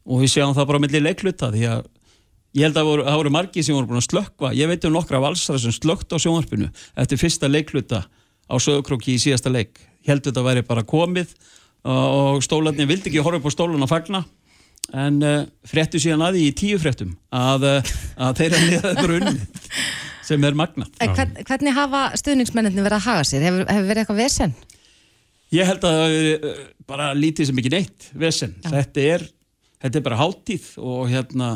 [0.07, 1.87] og við sjáum það bara milli leikluta því að
[2.57, 5.21] ég held að það voru, margir sem voru búin að slökkva ég veit um nokkra
[5.21, 10.45] valsara sem slökkt á sjónvarpinu eftir fyrsta leikluta á sögurkróki í síðasta leik heldur þetta
[10.45, 11.35] væri bara komið
[11.87, 14.23] og stólarnir vildi ekki horfa upp á stólan að fagna
[14.95, 17.67] en uh, fréttu síðan að því í tíu fréttum að,
[18.15, 19.35] að þeirra niður grunni
[20.27, 23.45] sem er magnað En hvern, hvernig hafa stuðningsmenninni verið að haga sér?
[23.47, 24.55] Hefur, hefur verið eitthvað vesen?
[25.55, 28.55] Ég held að það hafi verið bara lítið sem ekki neitt vesen.
[28.65, 29.23] Þetta er,
[29.83, 31.51] þetta er bara háttíð og hérna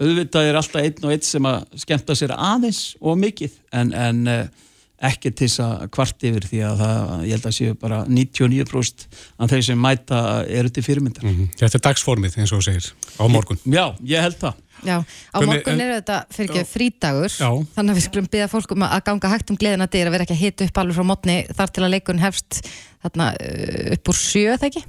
[0.00, 4.22] auðvitað er alltaf einn og einn sem að skemmta sér aðeins og mikið en, en
[4.30, 4.68] uh,
[5.10, 9.06] ekki til þess að kvart yfir því að það, ég held að séu bara 99%
[9.40, 11.24] af þeir sem mæta eru til fyrirmyndar.
[11.24, 11.52] Mhm.
[11.60, 13.62] Þetta er dagsformið eins og þú segir á morgun.
[13.64, 14.60] Já, ég held það.
[14.80, 17.50] Já, á Hvernig- morgun eru þetta fyrir ekki frídagur Já.
[17.76, 20.24] þannig að við skulum byggja fólk um að ganga hægt um gleðina dyr að vera
[20.24, 22.62] ekki að hita upp alveg frá mótni þar til að leikurinn hefst
[23.04, 24.84] þarna uh, upp úr sjö það ekki?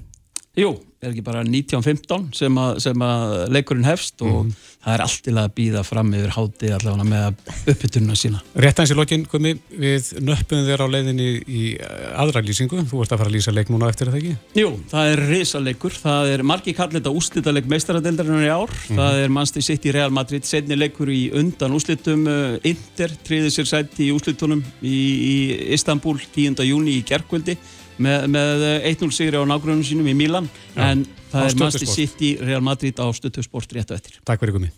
[0.59, 4.49] Jú, er ekki bara 1915 sem sem að leikurinn hefst og
[4.81, 8.41] það er allt til að býða fram yfir háti allavega með uppbytununa sína.
[8.59, 12.83] Rétt aðeins í lokin, Gumi, við nöppum þér á leiðinni í eh, aðra lýsingu.
[12.91, 14.35] Þú ert að fara að lýsa leik núna eftir það ekki?
[14.59, 19.35] Jú, það er risaleikur, það er margi kallið þetta úslitaleg meistaradeildarinnar í ár það er
[19.39, 24.15] Manchester City Real Madrid setni leikur í undan úslitum uh, Inter tríði sér sætti í
[24.15, 24.97] úslitunum í,
[25.31, 25.35] í
[25.77, 26.59] Istanbul 10.
[26.67, 27.55] júni í gerkvöldi
[28.01, 31.87] með, með uh, 1-0 sigri á nágrunum sínum í Milan Já, en það er Sport.
[31.95, 34.71] City Real Madrid á stötu sport rétt á eftir Takk fyrir, Gumi.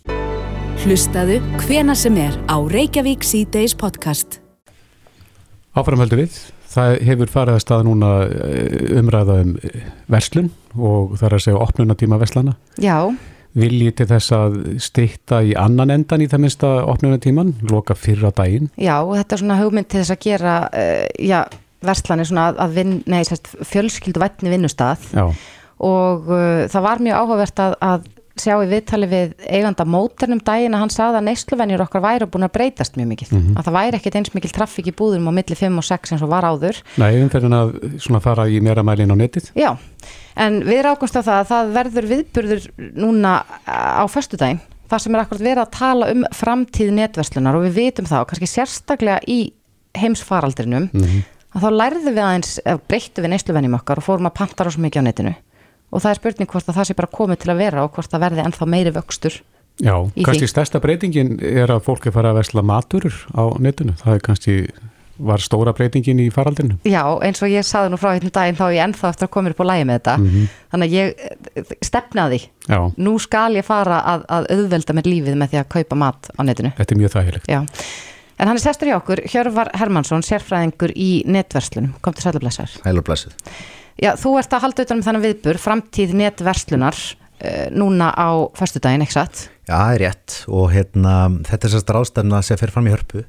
[0.84, 4.40] Hlustaðu hvena sem er á Reykjavík C-Days podcast.
[5.74, 6.34] Áfram heldur við.
[6.74, 11.44] Það hefur farið að staða núna eh, umræða um eh, verslun og það er að
[11.46, 12.56] segja opnunatíma verslana.
[12.82, 12.98] Já,
[13.54, 18.66] Vilji til þess að stýtta í annan endan í það minnsta opnunatíman, loka fyrra daginn.
[18.74, 21.38] já, og þetta er svona hugmynd til þess að gera uh, já,
[21.88, 25.06] verslanir svona að, að vin, nei, sérst, fjölskyldu vætni vinnustað.
[25.14, 25.28] Já,
[25.84, 28.04] og uh, það var mjög áhugavert að, að
[28.40, 32.46] sjá í viðtali við eiganda móternum daginn að hann sagði að neysluvenjur okkar væri búin
[32.48, 33.32] að breytast mjög mikið.
[33.36, 33.54] Mhm.
[33.54, 36.24] að það væri ekkit eins mikil traffík í búðum á milli 5 og 6 eins
[36.26, 36.80] og var áður.
[36.98, 39.50] Nei, umferðin að svona fara í meira mælin á netið.
[39.54, 39.70] Já,
[40.36, 42.66] en við rákumst á það að það verður viðburður
[43.04, 43.34] núna
[43.70, 48.10] á föstudaginn, þar sem er akkurat verið að tala um framtíð netverslunar og við vitum
[48.10, 49.38] það og kannski sérstaklega í
[49.94, 50.90] heimsfaraldrinum
[51.54, 54.82] að þá lærðum við aðeins, eða breyttum við neysluvenjum okkar og fórum að panta rosa
[54.82, 55.34] mikið á netinu
[55.94, 58.10] og það er spurning hvort að það sé bara komið til að vera og hvort
[58.10, 59.42] það verði ennþá meiri vöxtur
[59.82, 60.50] Já, kannski því.
[60.52, 63.96] stærsta breytingin er að fólk er farið að versla maturur á netinu.
[63.98, 64.54] Það er kannski,
[65.18, 66.76] var stóra breytingin í faraldinu.
[66.86, 69.50] Já, eins og ég saði nú frá hérna daginn þá ég ennþá eftir að koma
[69.50, 70.14] upp á lægi með þetta
[70.70, 72.40] þannig að ég eh, stefna að því
[72.70, 76.30] Já, nú skal ég fara að, að auðvelda mér lífið með því að kaupa mat
[76.30, 77.50] á netinu þetta er mjög þægilegt.
[77.50, 77.60] Já,
[78.44, 82.74] en hann er sestur hjá okkur, Hjörvar Hermansson, sérfræðingur í netverslunum, kom til sælublessar.
[82.84, 83.32] Blessuð.
[83.96, 86.98] Já, þú ert að halda utan um þannig viðbur, framtíð netverslunar,
[87.40, 88.28] uh, núna á
[88.58, 89.46] föstudaginn, ekki satt?
[89.64, 91.14] Já, það er rétt og hérna,
[91.48, 93.24] þetta er sérst ráðstefna sem fer fram í hörpu.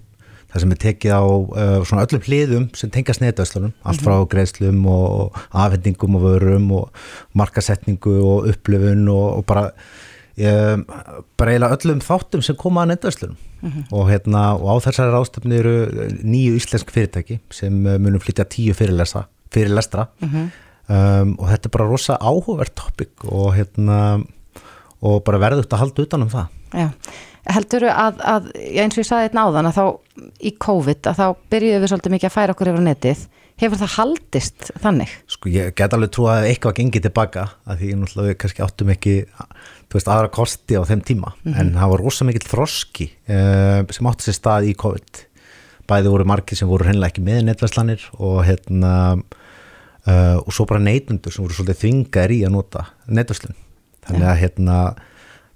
[0.51, 4.84] Það sem er tekið á uh, svona öllum hliðum sem tengast netvöslunum, allt frá greiðslum
[4.88, 7.05] og afhendingum og vörum og
[7.36, 9.70] markasetningu og upplifun og, og bara,
[10.36, 13.38] bara eiginlega öllum þáttum sem koma að netvöslunum.
[13.89, 15.75] Og, hérna, og á þessari ráðstefni eru
[16.21, 19.23] nýju íslensk fyrirtæki sem uh, munum flytja tíu fyrirlestra,
[19.55, 20.09] fyrirlestra.
[20.86, 24.19] Um, og þetta er bara rosa áhugavert topic og hérna
[25.05, 26.89] og bara verðugt að halda utan um það Já,
[27.55, 29.86] heldur að, að já, eins og ég saði þetta áðan að þá
[30.45, 33.21] í COVID að þá byrjuðum við svolítið mikið að færa okkur yfir netið,
[33.61, 35.13] hefur það haldist þannig?
[35.31, 38.91] sko ég get alveg trú að eitthvað gengið tilbaka að því náttúrulega við kannski áttum
[38.95, 39.15] ekki
[39.85, 41.31] þú veist aðra kosti á þeim tíma.
[41.55, 45.25] En það var rosa mikill þroski uh, sem átti sér stað í COVID.
[45.85, 50.83] Bæði voru margir sem voru hennilega ekki með netvæslanir og hérna uh, og svo bara
[50.83, 53.55] neytundur sem voru svolítið þvingaðir í að nota netvæslun
[54.05, 54.79] þannig að hérna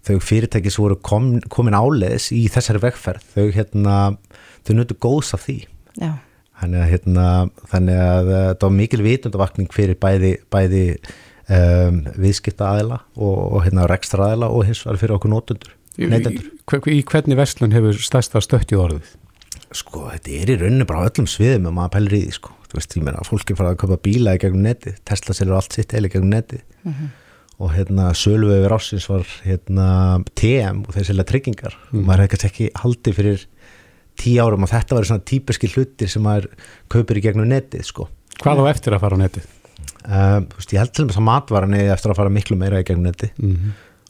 [0.05, 3.97] þau fyrirtæki sem voru kom, komin áleiðis í þessari vegferð þau hérna
[4.65, 5.59] þau nutu góðs af því.
[5.99, 6.13] Já,
[6.59, 7.25] Þannig að, hérna,
[7.71, 10.83] þannig að uh, það var mikil vitundavakning fyrir bæði, bæði
[11.55, 16.51] um, viðskipta aðila og, og hérna, rekstra aðila og hins vegar fyrir okkur nótundur, neytendur.
[16.51, 19.15] í, í hvernig verslun hefur stærsta stöttið orðið?
[19.79, 22.55] Sko, þetta er í rauninu bara á öllum sviðum ef maður pælir í því, sko.
[22.69, 25.73] Þú veist, ég meina, fólki fara að kaupa bíla í gegnum neti, Tesla selur allt
[25.73, 26.59] sitt eða í gegnum neti
[27.59, 29.87] og hérna, sölu yfir ásins var hérna,
[30.37, 33.47] TM og þeir selja tryggingar og maður hefði kannski ekki haldið fyrir
[34.21, 36.49] tíu árum að þetta var svona típiski hlutir sem maður
[36.91, 38.07] kaupir í gegnum netið, sko.
[38.39, 39.47] Hvað á eftir að fara á netið?
[40.09, 42.79] Um, þú veist, ég held til þess að matvaran eigi eftir að fara miklu meira
[42.81, 43.29] í gegnum neti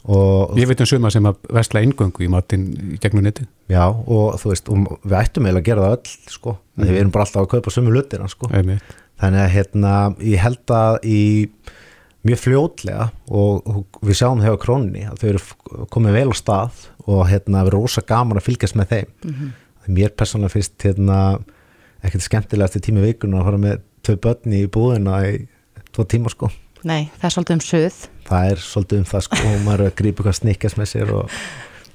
[0.10, 3.50] og, Ég veit um suma sem að versla eingöngu í matinn í gegnum netið.
[3.70, 6.84] já, og þú veist, og við ættum eiginlega að gera það öll sko, mm.
[6.86, 8.50] því við erum bara alltaf að kaupa sömu hlutina sko.
[9.20, 9.94] Þannig að hérna,
[10.24, 11.20] ég held að í
[12.30, 16.36] mjög fljótlega og, og við sjáum það hjá krónni að þau eru komið vel á
[16.40, 19.52] stað og hérna verið rosa gaman að fylgjast með þeim Mhm.
[19.90, 21.20] Mér persónulega finnst hérna
[22.06, 25.40] ekkert skemmtilegast í tími vikuna að fara með tvö börn í búðina í
[25.94, 26.52] tvo tíma sko.
[26.88, 27.98] Nei, það er svolítið um suð.
[28.30, 31.12] Það er svolítið um það sko og maður er að grípa hvað snikkast með sér
[31.18, 31.34] og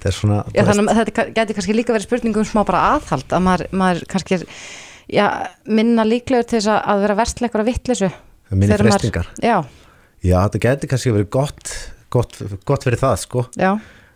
[0.02, 2.82] það er svona Já, þannig að þetta geti kannski líka verið spurning um smá bara
[2.96, 4.44] aðhald að maður, maður kannski er
[5.08, 5.26] já,
[5.64, 8.10] minna líklegur til þess að- vera versleikur að vittlisu
[8.50, 9.30] minni freistingar.
[9.40, 9.56] Já,
[10.20, 11.72] já þetta geti kannski verið gott
[12.14, 12.38] gott,
[12.68, 13.46] gott fyrir það sko.
[13.58, 13.72] Já,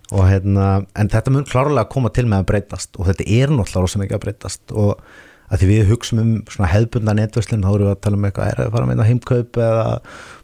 [0.08, 2.94] og hérna, en þetta mun klárlega koma til með að breytast.
[2.96, 4.62] Og þetta er náttúrulega rosa mikið að breytast.
[4.72, 5.02] Og
[5.48, 8.50] að því við hugsaum um svona hefðbunda netverslun þá erum við að tala um eitthvað,
[8.52, 9.86] er að fara með heimkaup eða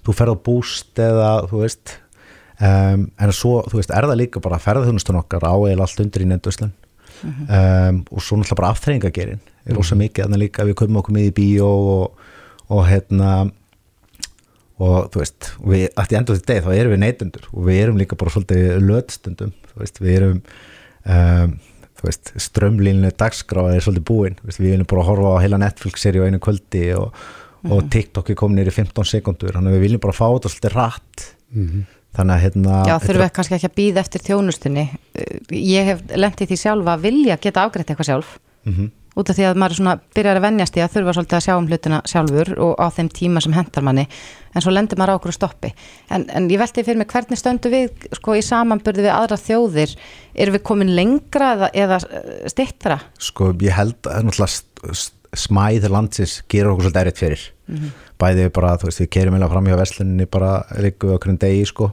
[0.04, 1.96] þú ferð á búst eða þú veist?
[2.54, 6.22] Um, en svo, þú veist, er það líka bara ferðhunustun okkar á eða allt undir
[6.22, 6.70] í netverslun
[7.24, 11.16] um, og svo náttúrulega bara afþreyingagerin er rosa mikið, þannig líka að við kaupum okkur
[11.16, 12.22] með í bíó og,
[12.70, 13.32] og hérna
[14.82, 17.80] og þú veist, við, að því endur þetta deg þá erum við neytundur og við
[17.84, 20.40] erum líka bara svolítið lötstundum, þú veist, við erum
[21.04, 21.54] um,
[21.94, 25.60] þú veist, strömlínlega dagskráð er svolítið búin, þú veist, við viljum bara horfa á heila
[25.62, 27.22] Netflix-seri á einu kvöldi og,
[27.70, 30.76] og TikTok er komin nýri 15 sekundur þannig að við viljum bara fá þetta svolítið
[30.80, 31.28] rætt
[32.14, 34.84] þannig að hérna já þurfum við kannski ekki að býða eftir þjónustunni.
[35.54, 38.36] Ég hef lendið því sjálfa að vilja geta afgreitt eitthvað sjálf.
[38.68, 38.90] Mhm.
[39.14, 41.54] Út af því að maður svona byrjar að venjast í að þurfa svolítið að sjá
[41.56, 44.04] um hlutina sjálfur og á þeim tíma sem hendar manni
[44.54, 45.70] en svo lendir maður á okkur stoppi.
[46.10, 49.94] En, en ég velti fyrir mig hvernig stöndu við sko í samanburði við aðra þjóðir?
[50.34, 52.00] Erum við komin lengra eða, eða
[52.50, 57.44] stittra sko ég held að náttúrulega st- st- smæð landsins gerur okkur svolítið erriðt fyrir.
[57.66, 57.92] Mhm.
[58.20, 61.38] bæði bara, þú veist, við kerum eða fram hjá versluninni bara líku við okkur en
[61.42, 61.88] degi sko.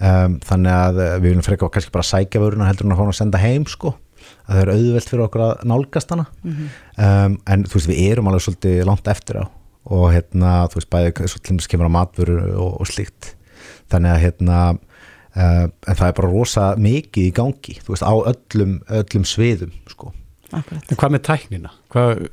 [0.00, 1.66] Um, þannig að eh, við viljum frekka
[4.50, 6.68] að það er auðvelt fyrir okkur að nálgast hana Mhm.
[6.98, 9.44] um, en þú veist, við erum alveg svolítið langt eftir á
[9.90, 13.34] og hérna, þú veist, bæði svo til þess kemur á matvöru og, og slíkt
[13.90, 18.12] þannig að hérna uh, en það er bara rosa mikið í gangi þú veist, á
[18.12, 20.12] öllum, öllum sviðum sko
[20.50, 20.82] Akkurat.
[20.90, 21.70] En hvað með tæknina?
[21.94, 22.24] Hvað,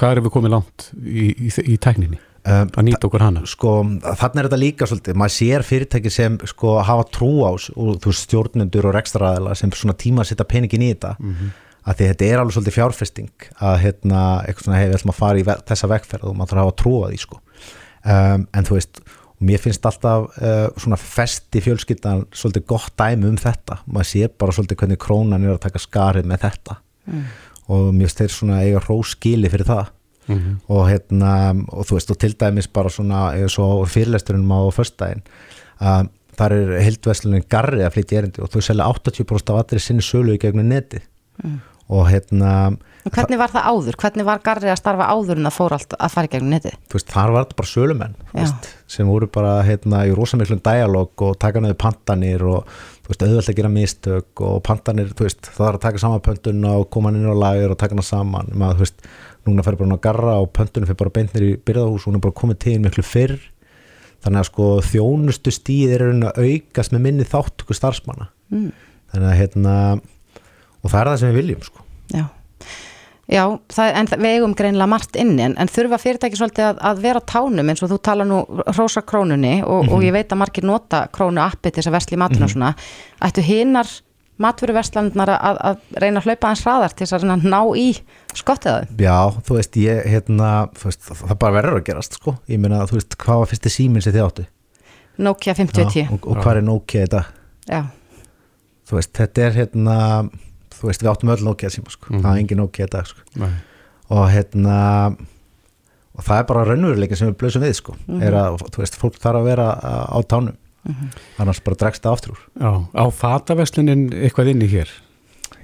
[0.00, 2.16] hvað erum við komið langt í, í, í tækninni?
[2.46, 3.40] Að nýta okkur hana?
[3.50, 3.70] Sko,
[4.00, 7.96] þannig er þetta líka svolítið, maður sér fyrirtæki sem sko hafa trú á s- og
[8.04, 11.50] þú stjórnendur og rekstraræðila sem svona tíma að setja peningin í þetta Mhm.
[11.86, 13.30] að því þetta er alveg svolítið fjárfesting
[13.60, 16.48] að hérna, eitthvað svona, hei, við ætlum að fara í ve þessa vegferð og maður
[16.50, 17.36] þarf að hafa trú á því sko
[18.06, 19.00] um, en þú veist,
[19.42, 24.52] mér finnst alltaf uh, svona festi fjölskyldan svolítið gott dæmi um þetta maður sér bara
[24.52, 26.76] svolítið hvernig krónan er að taka skarið með þetta
[27.06, 27.22] Mm.
[27.68, 28.80] og mér finnst þeir svona eiga
[30.26, 30.56] það Mhm.
[30.68, 31.32] og hérna
[31.72, 35.22] og þú veist og til dæmis bara svona eða svo fyrirlesturinn á föstudaginn
[35.80, 40.02] að þar er heildveslunin garri að flytja erindi og þau selja 80% af allir sinni
[40.02, 41.00] sölu í gegnum neti
[41.44, 41.60] Mm.
[41.90, 43.94] og hérna Og hvernig var það áður?
[44.00, 46.72] Hvernig var Garri að starfa áður en það fór allt að fara í gegnum netið?
[46.90, 50.62] þú veist, þar var þetta bara sölumenn þú veist, sem voru bara hérna í rosamiklum
[50.62, 52.64] dialog og taka niður pantanir og
[53.04, 56.20] þú veist, auðvelt að gera mistök og pantanir, þú veist, það var að taka saman
[56.20, 59.00] pöntun og koma inn á lagur og taka hana saman maður, þú veist,
[59.46, 62.18] núna fer bara hann að garra og pöntunum fer bara beintnir í byrðahús og hún
[62.20, 63.36] er bara komið til miklu fyrr
[64.24, 68.70] þannig að sko þjónustu stíð er að aukast með minni þáttöku starfsmanna Mm.
[69.12, 69.72] þannig að hérna
[70.84, 71.80] og það er það sem við viljum sko
[72.14, 72.24] Já,
[73.26, 73.42] Já
[73.74, 77.00] það, en það- við eigum greinlega margt inni en, en þurfa fyrirtæki svolítið að, að
[77.02, 78.38] vera tánum eins og þú tala nú
[78.70, 80.04] hrósa krónunni og, og Mhm.
[80.06, 82.54] ég veit að margir nota krónu appi til þess að versla í matuna og Mhm.
[82.54, 82.74] svona
[83.26, 83.86] ættu hinnar
[84.42, 87.86] matveruverslandnar að, að reyna að hlaupa hans hraðar til þess að reyna að ná í
[88.36, 89.18] skottið að þau Já,
[89.48, 92.36] þú veist, ég, hérna, þú veist, það bara verður að gerast, sko.
[92.52, 94.46] Ég meina, þú veist, hvað var fyrsti síminn sem þið áttu?
[95.16, 97.30] Nokia 5010 Já, og, og hvað er Nokia í dag?
[97.70, 97.80] Já,
[98.86, 99.94] Þú veist, þetta er, hérna,
[100.76, 102.12] þú veist, við áttum öll Nokia síma, sko.
[102.12, 102.20] Mhm.
[102.22, 103.24] Það er engin Nokia dag, sko.
[103.42, 103.48] Nei.
[104.14, 104.76] Og, hérna,
[106.14, 107.96] og það er bara raunveruleikin sem við blöðsum við, sko.
[108.06, 108.22] Mhm.
[108.28, 109.66] Er að, þú veist, fólk þarf að vera
[110.06, 110.18] á
[110.86, 111.10] á tánum.
[111.42, 112.42] Annars bara dregst það aftur úr.
[112.60, 114.90] Já, á fataverslunin eitthvað inni hér?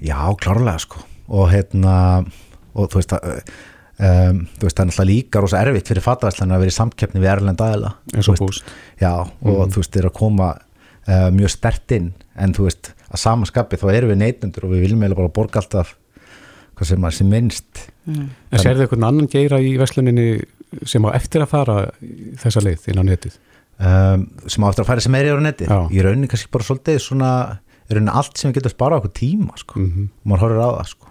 [0.03, 1.03] Já, klárlega sko
[1.33, 2.25] og hérna
[2.75, 3.29] og þú veist að
[4.03, 7.23] um, þú veist það er náttúrulega líka rosa erfitt fyrir fatavæslan að vera í samkeppni
[7.23, 8.65] við erlend aðila Eins og búst.
[9.01, 9.71] Já, og Mhm.
[9.73, 10.49] þú veist þeir að koma
[11.09, 14.81] uh, mjög stert inn en þú veist að samanskapi þá erum við neytundur og við
[14.87, 15.95] viljum eiginlega bara borga alltaf
[16.77, 18.31] hvað sem maður sem minnst Mm.
[18.51, 20.43] En sérðu eitthvað annan geira í versluninni
[20.91, 21.75] sem á eftir að fara
[22.43, 23.37] þessa leið inn á netið?
[23.81, 25.79] Um, sem á eftir að færa sem er í Já.
[25.91, 27.31] í rauninni kannski bara svolítið svona
[27.89, 29.81] í rauninni allt sem við getum sparað okkur tíma sko.
[29.81, 30.09] Mhm.
[30.23, 31.09] og maður horfir á það sko.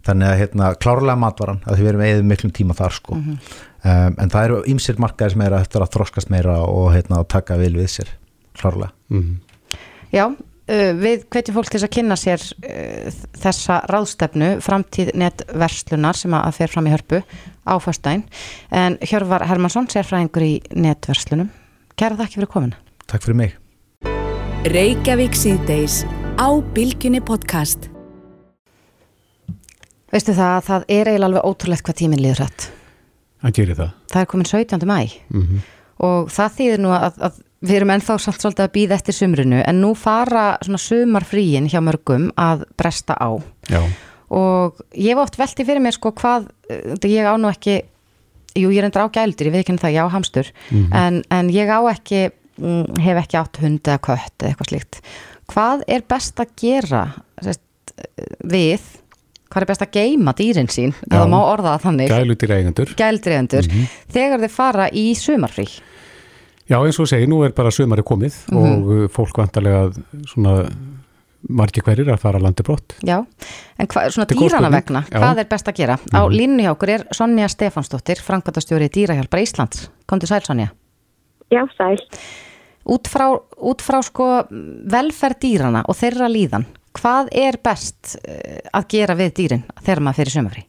[0.00, 3.14] þannig að hérna, klárlega matvaran að því við erum eða miklum tíma þar sko.
[3.14, 3.38] Mhm.
[3.84, 7.28] um, en það eru ýmsir markaðir sem er eftir að þroskast meira og hérna, að
[7.28, 8.08] taka vil við sér
[8.56, 9.40] klárlega Mhm.
[10.12, 16.16] Já, uh, við hvetjum fólk til þess að kynna sér uh, þessa ráðstefnu framtíð netverslunar
[16.16, 17.22] sem að fer fram í hörpu
[17.66, 18.24] á föstudaginn
[18.70, 21.50] en Hjörvar Hermansson, sérfræðingur í netverslunum
[21.98, 22.78] Kæra þakki fyrir komuna
[23.10, 23.56] Takk fyrir mig
[24.70, 26.02] Reykjavík síðdeis
[26.36, 27.88] á Bilginni podcast.
[30.12, 32.66] Veistu það að það er eiginlega alveg ótrúlegt hvað tíminn líður hrætt.
[33.40, 33.94] Það gerir það.
[34.12, 34.84] Það er komin 17.
[34.90, 34.98] mæ
[35.32, 35.62] Mm
[36.00, 39.58] og það þýðir nú að, að við erum ennþá samt svolítið að býða eftir sumrinu
[39.60, 43.36] en nú fara svona sumarfríin hjá mörgum að bresta á
[43.68, 43.82] Já.
[44.32, 47.82] og ég hef oft velti fyrir mér sko hvað, eh, ég á nú ekki
[48.58, 50.52] jú ég er endur á gældir, ég veit ekki um það, ég á hamstur.
[50.70, 50.92] Mhm.
[50.92, 55.00] en, en ég á ekki mm, hef ekki átt hund eða kött eða eitthvað slíkt.
[55.50, 57.04] Hvað er best að gera
[57.42, 57.60] sest,
[58.46, 58.80] við
[59.50, 60.92] hvað er best að geima dýrin sín?
[61.10, 62.08] Eða má orða það þannig.
[62.12, 62.92] Gælutir eigendur.
[62.96, 63.66] gældriðendur
[64.14, 65.66] þegar þeir fara í sumarfrí.
[66.70, 68.56] Já, eins og segi, nú er bara sömari komið Mhm.
[68.60, 69.90] og uh, fólk vantarlega
[70.30, 70.68] svona
[71.48, 72.96] margir hverjir að fara landi brott.
[73.06, 73.18] Já,
[73.78, 75.18] en hva, svona er dýrana vegna, Já.
[75.18, 75.96] hvað er best að gera?
[76.12, 76.34] Á Mhm.
[76.36, 79.88] línu hjá okkur er Sonja Stefansdóttir, Frankværtastjóri Dýrahjálpar Íslands.
[80.06, 80.70] Komdu sæl Sonja.
[81.50, 81.96] Já, sæl.
[82.86, 86.64] Út frá, út frá sko velferð dýrana og þeirra líðan,
[86.94, 90.64] hvað er best eh, að gera við dýrin þegar maður fyrir sömafrí?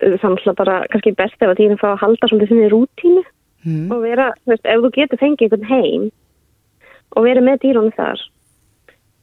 [0.00, 3.22] Þannig að bara kannski best ef að dýrin fá að halda svolítið sinni rútínu
[3.64, 3.90] Mm.
[3.90, 6.10] og vera, veist, ef þú getur fengið einhvern heim
[7.16, 8.20] og verið með dýrunum þar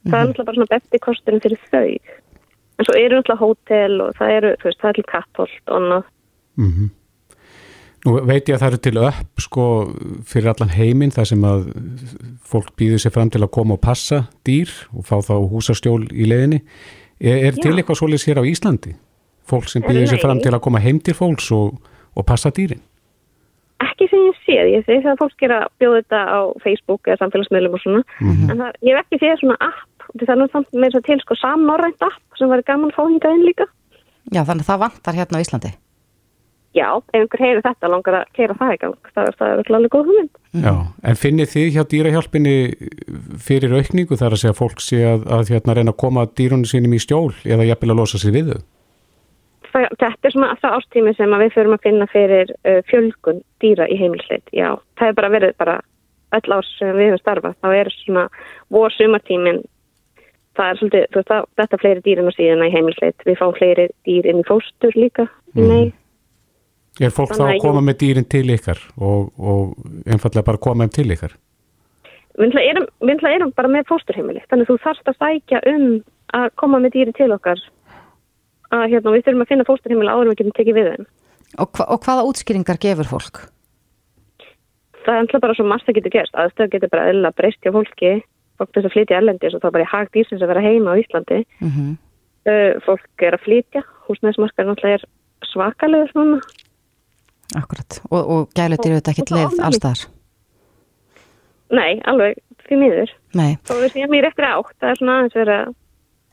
[0.08, 4.16] það er náttúrulega bara svona besti kosturinn fyrir þau en svo eru náttúrulega hótel og
[4.18, 6.04] það eru, þú veist, það er til kattholt og annað
[6.60, 6.89] Mm
[8.02, 9.64] Nú veit ég að það eru til upp sko
[10.26, 11.68] fyrir allan heiminn þar sem að
[12.49, 16.26] fólk býður sér fram til að koma og passa dýr og fá þá húsastjól í
[16.26, 16.64] leiðinni.
[17.22, 18.95] Er, er til eitthvað svolítið sér á Íslandi?
[19.45, 21.78] Fólk sem býður sér fram til að koma heim til fólks og,
[22.18, 22.82] og passa dýrin?
[23.82, 27.08] ekki sem ég séð, ég sé það að fólk er að bjóða þetta á Facebook
[27.10, 28.49] eða samfélagsmiðlum og svona Mhm.
[28.52, 31.01] en það, ég hef ekki séð svona app og það er nú samt með þess
[31.01, 33.68] að til sko samnorrænt app sem væri gaman að fá hingað inn líka.
[34.32, 35.72] Já, þannig að það vantar hérna á Íslandi.
[36.72, 39.09] Já, ef einhver heyri þetta langar að keira það í gang.
[39.12, 40.38] Það er, það er örugglega alveg góð hugmynd.
[40.64, 40.74] Já,
[41.09, 42.53] en finnir þið hjá dýrahjálpinni
[43.43, 46.95] fyrir aukningu þar að segja fólk sé að, að hérna reyna að koma dýrunum sínum
[46.95, 48.62] í stjól eða jafnvel að losa sig við þau?
[49.72, 53.88] þetta er svona það ástími sem að við förum að finna fyrir uh, fjölgun dýra
[53.88, 54.43] í heimilsleit.
[54.55, 55.78] Já, það er bara verið bara
[56.36, 58.26] öll ás sem við höfum starfað, þá er svona
[58.72, 59.62] vor sumartímin
[60.58, 63.38] það er svolítið, þú veist, það, þetta er fleiri dýrin á síðuna í heimilsleit, við
[63.39, 65.68] fáum fleiri dýr inn í fóstur líka, Mhm.
[65.68, 65.93] nei
[66.99, 67.86] Er fólk þá Þannig að að koma jú.
[67.88, 69.76] með dýrin til ykkar og, og
[70.12, 71.32] einfallega bara koma þeim til ykkar?
[72.38, 76.80] við erum, erum bara með fósturheimili þannig að þú þarfst að sækja um að koma
[76.80, 77.60] með dýri til okkar
[78.72, 81.06] að hérna, við þurfum að finna fósturheimili áður en við getum tekið við þeim
[81.60, 83.41] Og, hva, og hvaða útskýringar gefur fólk?
[85.06, 87.72] það er alltaf bara svo margt að getur gerst aðstöð getur bara eðla breyst hjá
[87.76, 88.12] fólki
[88.62, 90.99] fólk þess að flytja erlendis og þá bara í hag dýrsins að vera heima á
[91.01, 91.91] Íslandi Mm -hmm.
[92.51, 95.05] uh, fólk er að flytja húsnæðismarkar náttúrulega er
[95.51, 96.41] svakalegur svona
[97.51, 97.97] Akkurat.
[98.12, 100.01] Og, og gælutir auðvitað ekkert Og- og leið allstaðar.
[101.72, 102.38] nei, alveg
[102.68, 103.57] því miður Nei.
[103.68, 105.74] þá við séum í réttri átt það er svona aðeins verið að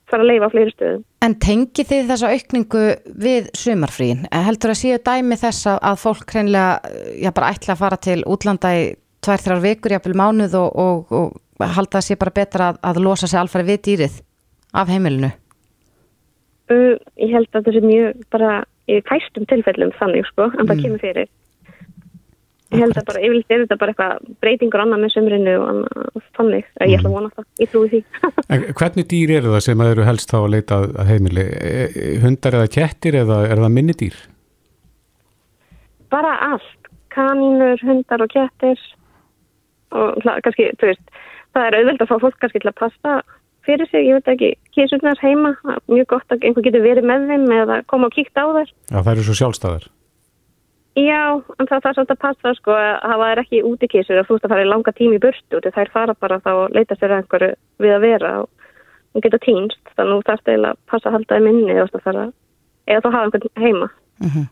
[0.09, 2.85] fara að leifa á fleiri stöðum En tengi þið þessa aukningu
[3.27, 4.21] við sumarfríin?
[4.31, 6.79] Heldur að séu dæmi þess að, fólk hreinlega,
[7.19, 8.85] já bara ætla að fara til útlanda í
[9.21, 11.33] tvær, þrjár vikur, jafnvel mánuð og, og, og
[11.67, 14.21] halda að sé bara betra að, að losa sig alfari við dýrið
[14.75, 15.31] af heimilinu?
[16.71, 20.75] uh, ég held að þetta sé mjög bara í fæstum tilfellum þannig sko en það
[20.77, 20.83] Mm.
[20.83, 21.29] kemur fyrir
[22.69, 26.65] ég held að bara, yfirleitt er þetta bara eitthvað breytingur annað með sömrinu og þannig,
[26.81, 28.01] að ég ætla að vona það, ég trúi því
[28.55, 31.45] En hvernig dýr eru það sem að eru helst þá að leita að- heimili?
[31.49, 34.19] E- e- Hundar eða kettir eða er það minni dýr?
[36.11, 38.79] bara allt, kanínur, hundar og kettir
[39.93, 41.11] og kannski, þú veist,
[41.59, 43.19] það er auðvelt að fá fólk kannski til að passa
[43.69, 47.09] fyrir sig, ég veit ekki, kísurnar heima, það er mjög gott að einhver getur verið
[47.09, 48.71] með þeim eða koma og kíkta á þær.
[48.73, 49.89] Já, það eru svo sjálfstæðar.
[50.99, 54.27] Já, en það þarf svolítið að passa sko að hafa þær ekki úti kísur og
[54.27, 56.75] þú veist að fara í langa tími í burtu og þær fara bara þá að
[56.75, 57.51] leita sér að einhverju
[57.85, 58.49] við að vera og,
[59.15, 61.89] og geta týnst, þannig að þú þarfst eiginlega að passa að halda þeim inni eða
[61.93, 62.27] þú fara,
[62.89, 63.91] eða þú hafa einhvern heima.
[64.19, 64.47] Mm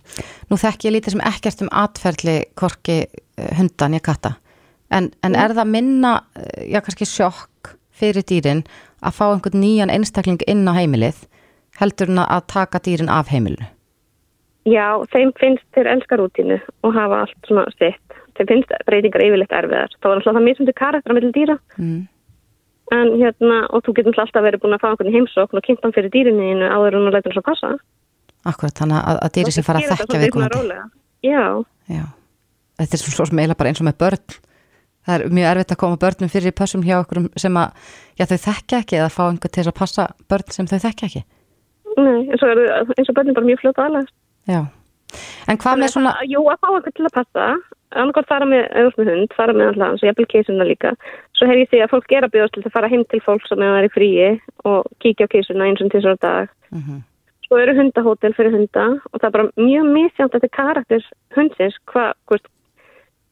[0.47, 2.99] Nú þekki ég lítið sem ekkert um atferðli korki
[3.59, 4.37] hundan ég katta.
[4.95, 8.65] En, en er það minna, eh, já kannski sjokk fyrir dýrin
[9.03, 11.25] að fá einhvern nýjan einstakling inn á heimilið
[11.81, 13.67] heldur en að taka dýrin af heimilinu?
[14.67, 18.17] Já, þeim finnst þeir elska rútínu og hafa allt svona sitt.
[18.39, 19.93] Þeim finnst breytingar yfirleitt erfiðar.
[20.01, 21.57] Það var alltaf það mismundi karakter á milli dýra.
[21.79, 22.01] Mm.
[22.97, 25.95] En hérna, og þú getur alltaf verið búin að fá einhvern heimsókn og kynnt hann
[25.95, 27.73] fyrir dýrinu áður en hún lætur hann svo passa.
[28.47, 30.85] Akkurat, þannig að, að dýri sem fara að þekkja svolítið rólega.
[31.27, 31.47] Já,
[31.87, 32.03] Já,
[32.81, 34.37] þetta er svo sem eiginlega bara eins og með börn.
[35.07, 38.27] Það er mjög erfitt að koma börnum fyrir í pössum hjá okkur sem að, já
[38.27, 41.23] þau þekkja ekki eða fá einhver til að passa börn sem þau þekkja ekki.
[41.97, 44.15] nei, eins og, eru- eins og börnum bara mjög fljóta aðlæðast.
[44.51, 44.61] Já,
[45.49, 47.47] en hvað með svona, Jú, að fá einhvern til að passa,
[47.97, 50.93] annarkvært fara með, ert með hund, fara með alltaf, svo jafnvel keisuna líka,
[51.39, 53.47] svo hef ég því að fólk er að bjóðast til að fara heim til fólk
[53.49, 54.29] sem er í fríi
[54.67, 56.51] og kíkja á kísuna eins og til svo dag
[57.47, 61.05] svo eru hundahótel fyrir hunda og það er bara mjög misjánt eftir karakter
[61.37, 62.43] hundsins hva, hvort,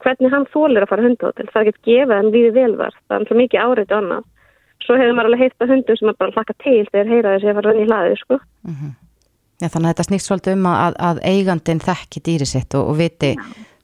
[0.05, 3.17] hvernig hann þólir að fara á hundahótel það er ekki gefað en líði velvar það
[3.21, 4.25] er svo mikið árið og annað
[4.85, 7.49] svo hefur maður alveg heilt að hundum sem er bara hlaka til þegar heyra þessi
[7.51, 8.39] að fara rann í hlaði sko.
[9.63, 12.99] Já, þannig að þetta snýst svolítið um að, að eigandin þekki dýri sitt og, og
[12.99, 13.31] viti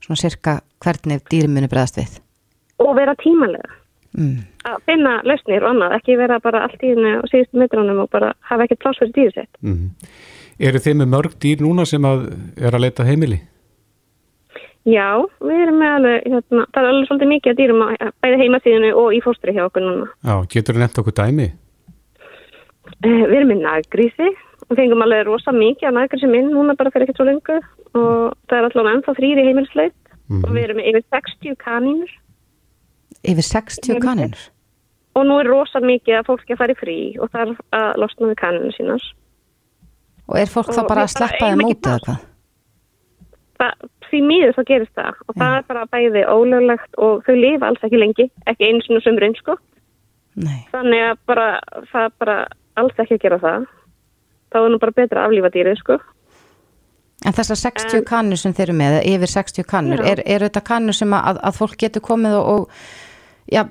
[0.04, 2.18] svona cirka hvernig dýri muni bregðast við.
[2.80, 3.76] og vera tímalega
[4.10, 4.40] Mm.
[4.66, 8.08] að finna lausnir og annað, ekki vera bara allt í henni og síðustu metrunum og
[8.10, 9.92] bara hafa ekkert pláss fyrir dýri sitt Mm.
[10.58, 12.24] Eru þið með mörg dýr núna sem að
[12.58, 13.38] er að leita heimili?
[14.89, 15.09] Já,
[15.45, 17.89] við erum með alveg, hérna, það er alveg svolítið mikið að dýrum á
[18.24, 20.07] bæði heimasíðinu og í fóstri hjá okkur núna.
[20.24, 21.49] Já, getur þið nefnt okkur dæmi?
[23.05, 24.28] Eh, við erum með naggrísi
[24.70, 28.33] og fengum alveg rosa mikið að naggrísi minn núna bara fyrir ekkert svo lengu og
[28.49, 29.97] það er alltaf ennþá þrýri heimilsleit
[30.31, 30.45] Mhm.
[30.47, 32.11] og við erum með yfir 60 kanínur
[33.26, 34.43] Yfir 60 kaninur?
[35.16, 38.28] og nú er rosa mikið að fólki að fara í frí og þarf að losna
[38.31, 39.03] við kaninu sínar.
[40.31, 42.20] Og er fólk þá Og bara við að sleppa bara þeim út eða hvað?
[43.59, 43.74] Það,
[44.11, 47.84] því miður þá gerist það og það er bara bæði ólöglegt og þau lifa alls
[47.86, 49.56] ekki lengi, ekki einu svona sömurinn sko.
[50.40, 50.62] Nei.
[50.72, 51.48] Þannig að bara,
[51.90, 52.38] það er bara
[52.80, 53.68] alls ekki að gera það.
[54.50, 55.98] Þá er nú bara betra að aflífa dýrið sko.
[57.28, 60.96] En þessar 60 kannur sem þeir eru með, yfir 60 kannur, er, er þetta kannur
[60.96, 63.66] sem að, að fólk getur komið og, og já,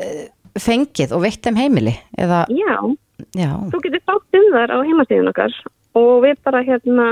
[0.00, 0.22] eh,
[0.56, 1.92] fengið og veitt þeim heimili?
[2.16, 2.78] Eða, Já,
[3.36, 5.58] já, þú getur fátt um þar á heimastíðun okkar
[6.00, 7.10] og við bara hérna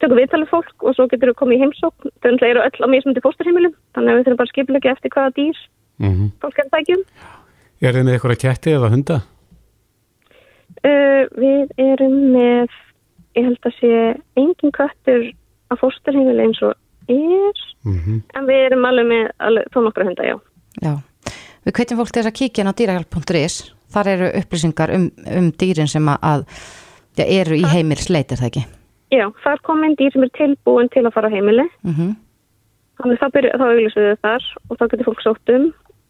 [0.00, 2.12] tökum viðtalið fólk og svo getur við komið í heimsókn.
[2.24, 5.34] Þau eru öll á mismundi fósturheimilum, þannig að við þurfum bara að skipulegja eftir hvaða
[5.38, 5.64] dýr
[5.98, 7.04] Mm fólk er tækjum.
[7.80, 9.20] Er þið með eitthvað ketti eða hunda?
[10.84, 12.74] Uh, við erum með,
[13.38, 13.92] ég held að sé
[14.40, 15.28] engin köttur
[15.70, 16.74] á fósturheimili eins og
[17.08, 20.36] er, Mm en við erum alveg með alveg, þó nokkra hunda, já.
[20.82, 20.94] já.
[21.64, 23.58] Við hvetjum fólk þess að kíkja inn á dýrahjálp.is.
[23.94, 26.46] Þar eru upplýsingar um, um dýrin sem að, að
[27.16, 28.64] já, eru í heimilsleit, er það ekki?
[29.14, 31.66] Já, þar kom inn dýr sem er tilbúin til að fara á heimili.
[31.86, 32.14] Mm
[32.94, 33.26] Þannig þá,
[33.58, 35.64] þá auðvitað við þar og þá getur fólk sótt um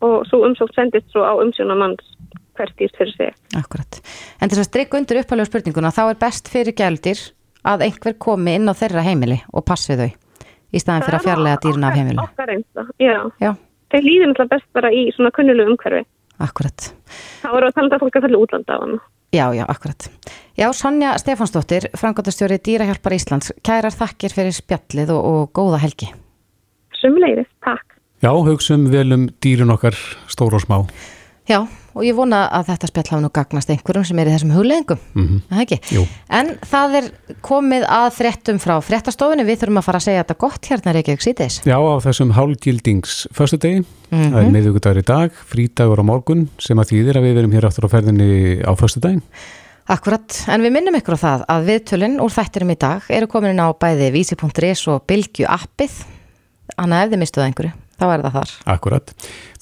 [0.04, 2.10] og svo umsótt sendist svo á umsjónamanns
[2.58, 3.30] hvert dýrt fyrir sig.
[3.56, 4.00] Akkurat.
[4.36, 7.22] En þess að strikka undir upphælega spurninguna, þá er best fyrir gældir
[7.64, 11.62] að einhver komi inn á þeirra heimili og passi þau í staðin fyrir að fjarlæga
[11.64, 12.20] dýrin af heimili.
[12.24, 13.16] Okkar reynda, já.
[13.40, 13.50] Já.
[13.94, 16.04] Þeir líður náttúrulega best bara í svona kunnulegu umhverfi.
[16.42, 16.90] Akkurat.
[17.42, 18.96] Þá erum við að tala um að fólk að falla útlanda á hann.
[19.34, 20.10] Já, já, akkurat.
[20.54, 26.12] Já, Sonja Stefánsdóttir, frangotastjóri Dýrahjálpar Íslands, kærar þakkir fyrir spjallið og, og góða helgi.
[27.00, 27.96] Sumleiris, takk.
[28.22, 29.98] Já, hugsum vel um dýrin okkar
[30.30, 30.78] stór og smá.
[31.50, 31.64] Já,
[31.94, 35.00] og ég vona að þetta spjall hafa nú gagnast einhverjum sem er í þessum hugleðingum.
[35.14, 35.40] Mm?
[35.94, 36.04] Jú.
[36.28, 37.08] En það er
[37.46, 41.24] komið að fréttum frá fréttastofunni, við þurfum að fara að segja þetta gott hérna Reykjavík
[41.24, 41.58] síðdeis.
[41.64, 44.30] Já, á þessum hálgildings föstudegi, Mhm.
[44.34, 47.66] það er miðvíkudagur í dag, frídagur á morgun sem að þýðir að við verum hér
[47.66, 49.22] aftur á ferðinni á föstudaginn.
[49.86, 53.60] Akkurat, en við minnum ykkur á það að viðtölinn úr þættirum í dag eru komin
[53.60, 55.92] á bæði vísi.is og bylgju appið,
[56.80, 58.54] annað ef þið mistuð einhverju, þá er það þar.
[58.76, 59.12] Akkurat.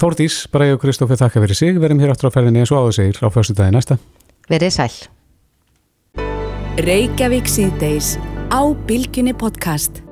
[0.01, 2.99] Þórdís, Bræði og Kristófi þakka fyrir sig, verum hér aftur á ferðinni eins og áður
[3.01, 3.99] segir á föstudagi næsta.
[4.51, 4.95] Verið sæl.
[6.83, 8.16] Reykjavík síðdeis
[8.49, 10.03] á Bilginni podcast.